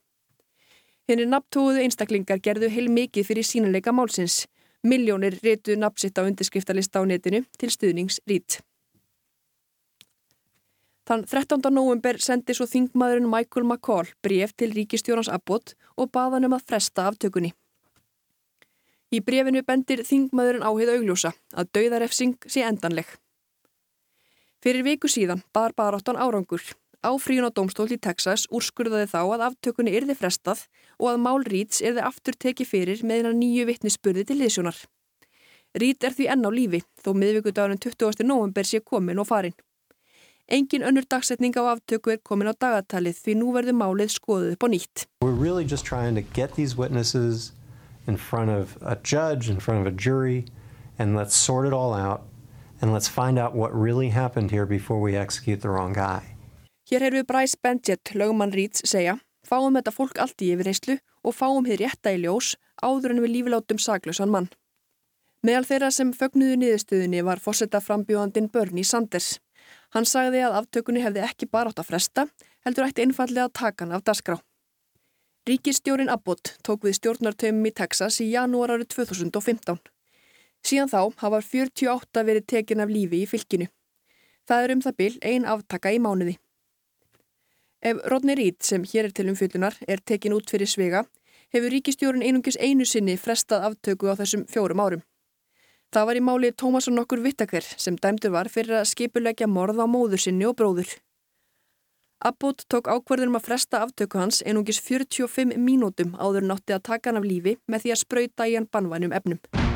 [1.10, 4.46] Henni nabtóðu einstaklingar gerðu heil mikið fyrir sínuleika málsins.
[4.88, 8.62] Miljónir rétu nabsitt á undirskriftalista á netinu til stuðnings Rít.
[11.08, 11.60] Þann 13.
[11.72, 17.08] november sendi svo þingmaðurinn Michael McCall bref til ríkistjórans Abbott og baðan um að fresta
[17.12, 17.54] aftökunni.
[19.12, 23.08] Í brefinu bendir þingmaðurinn áhið augljósa að dauðarefsing sé endanleg.
[24.64, 26.64] Fyrir viku síðan bar baráttan árangur.
[27.06, 30.66] Áfríun á domstól í Texas úrskurðaði þá að aftökunni yrði frestað
[30.98, 34.80] og að mál Ríts yrði aftur tekið fyrir með hennar nýju vittnisspurði til liðsjónar.
[35.78, 38.26] Rít er því enn á lífi þó miðvíkudagurinn 20.
[38.26, 39.54] november sé komin og farin.
[40.50, 44.64] Engin önnur dagsetning á aftöku er komin á dagatalið því nú verður málið skoðuð upp
[44.66, 45.06] á nýtt.
[45.22, 47.52] We're really just trying to get these witnesses
[48.08, 50.46] in front of a judge, in front of a jury,
[50.98, 52.22] and let's sort it all out
[52.82, 56.37] and let's find out what really happened here before we execute the wrong guy.
[56.88, 59.18] Hér heyrðu Bryce Benjett, lögumann Ríts, segja
[59.48, 63.34] fáum þetta fólk allt í yfirreyslu og fáum hér rétta í ljós áður en við
[63.36, 64.50] lífilátum saglausan mann.
[65.46, 69.38] Meðal þeirra sem fögnuðu niðurstöðunni var fórsetta frambjóðandin Bernie Sanders.
[69.96, 72.28] Hann sagði að aftökunni hefði ekki bara átt að fresta,
[72.66, 74.40] heldur ætti einfallega að taka hann af dasgrá.
[75.48, 79.80] Ríkistjórin Abbott tók við stjórnartöfum í Texas í janúar árið 2015.
[80.64, 83.70] Síðan þá hafa 48 verið tekin af lífi í fylkinu.
[84.48, 86.36] Það er um það byll ein aftaka í mánuði.
[87.82, 91.04] Ef Rodney Reed sem hér er til umfyllunar er tekin út fyrir svega
[91.54, 95.04] hefur ríkistjórun einungis einu sinni frestað aftöku á þessum fjórum árum.
[95.94, 99.86] Það var í máli Tómasson okkur Vittaker sem dæmdur var fyrir að skipulegja morð á
[99.86, 100.90] móður sinni og bróður.
[102.26, 107.22] Abbott tók ákverðunum að fresta aftöku hans einungis 45 mínútum áður nátti að taka hann
[107.22, 109.67] af lífi með því að spröyta í hann bannvænum efnum.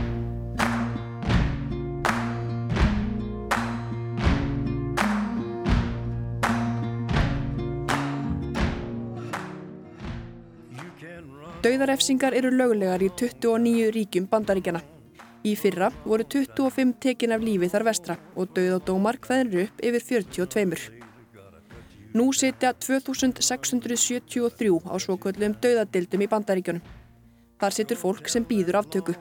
[11.61, 14.79] Dauðarefsingar eru lögulegar í 29 ríkjum bandaríkjana.
[15.45, 20.79] Í fyrra voru 25 tekin af lífi þar vestra og dauðadómar hvaðinru upp yfir 42.
[22.17, 26.81] Nú setja 2673 á svokvöldum dauðadildum í bandaríkjunum.
[27.61, 29.13] Þar setur fólk sem býður aftöku.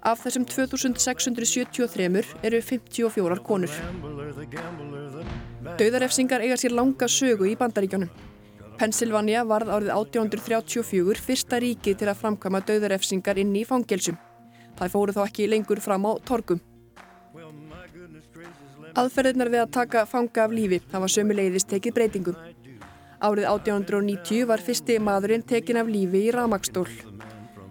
[0.00, 3.76] Af þessum 2673 eru 54 konur.
[5.76, 8.27] Dauðarefsingar eiga sér langa sögu í bandaríkjunum.
[8.78, 14.18] Pennsylvania varð árið 1834 fyrsta ríki til að framkama döðarefsingar inn í fangelsum.
[14.78, 16.60] Það fóru þá ekki lengur fram á torgum.
[18.98, 22.38] Aðferðirnar við að taka fanga af lífi hafa sömuleiðis tekið breytingum.
[23.18, 26.86] Árið 1890 var fyrsti maðurinn tekin af lífi í ramagstól.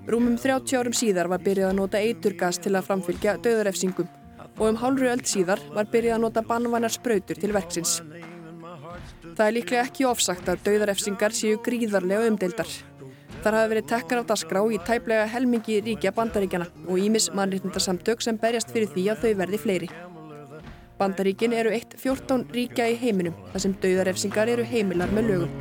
[0.07, 4.11] Rúmum 30 árum síðar var byrjað að nota eiturgas til að framfylgja döðarefsingum
[4.57, 8.01] og um hálfru öll síðar var byrjað að nota bannvanar spröytur til verksins.
[9.37, 12.71] Það er líklega ekki ofsagt að dauðarefsingar séu gríðarlega umdeildar.
[13.43, 18.39] Þar hafa verið tekkar af dasgrá í tæplega helmingi ríkja bandaríkjana og ímis mannriðndarsamtök sem
[18.41, 19.91] berjast fyrir því að þau verði fleiri.
[20.97, 25.53] Bandaríkin eru eitt 14 ríkja í heiminum þar sem dauðarefsingar eru heimilar með lögum.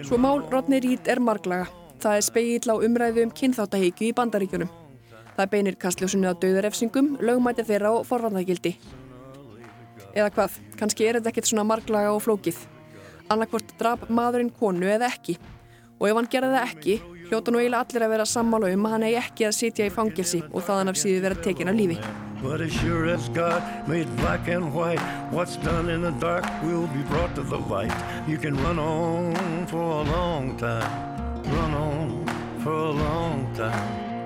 [0.00, 1.68] Svo mál Rodney Reed er marglaga.
[2.00, 4.72] Það er speigill á umræðu um kynþáttaheikju í bandaríkjunum.
[5.36, 8.78] Það beinir kastljósunni á dauðarefsingum, lögmæti þeirra og forvarnagildi.
[10.16, 12.62] Eða hvað, kannski er þetta ekkert svona marglaga og flókið.
[13.28, 15.34] Annarkvort draf maðurinn konu eða ekki.
[16.00, 16.94] Og ef hann gerði það ekki,
[17.28, 19.92] hljóta nú eiginlega allir að vera sammála um að hann eigi ekki að sitja í
[19.92, 21.98] fangilsi og þaðan af síðu vera tekin af lífi.
[22.76, 23.16] Sure
[26.20, 26.44] dark
[33.56, 34.16] time.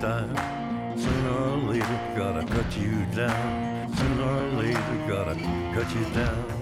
[0.00, 0.58] Time.
[0.98, 5.34] Sooner or later gotta cut you down Sooner or later gotta
[5.74, 6.58] cut you down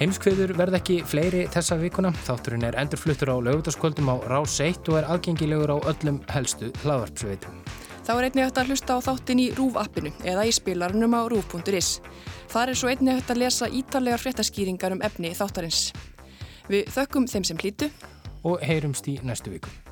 [0.00, 2.08] Heimskviður verð ekki fleiri þessa vikuna.
[2.24, 7.60] Þátturinn er endurfluttur á lögutaskvöldum á Rás 1 og er aðgengilegur á öllum helstu hlaðvarpsveitum.
[8.06, 11.20] Þá er einnig hægt að hlusta á þáttin í RÚV appinu eða í spilarunum á
[11.28, 11.90] RÚV.is.
[12.50, 15.90] Þar er svo einnig hægt að lesa ítarlegar fréttaskýringar um efni þáttarins.
[16.70, 17.92] Við þökkum þeim sem hlýtu
[18.46, 19.89] og heyrumst í næstu viku.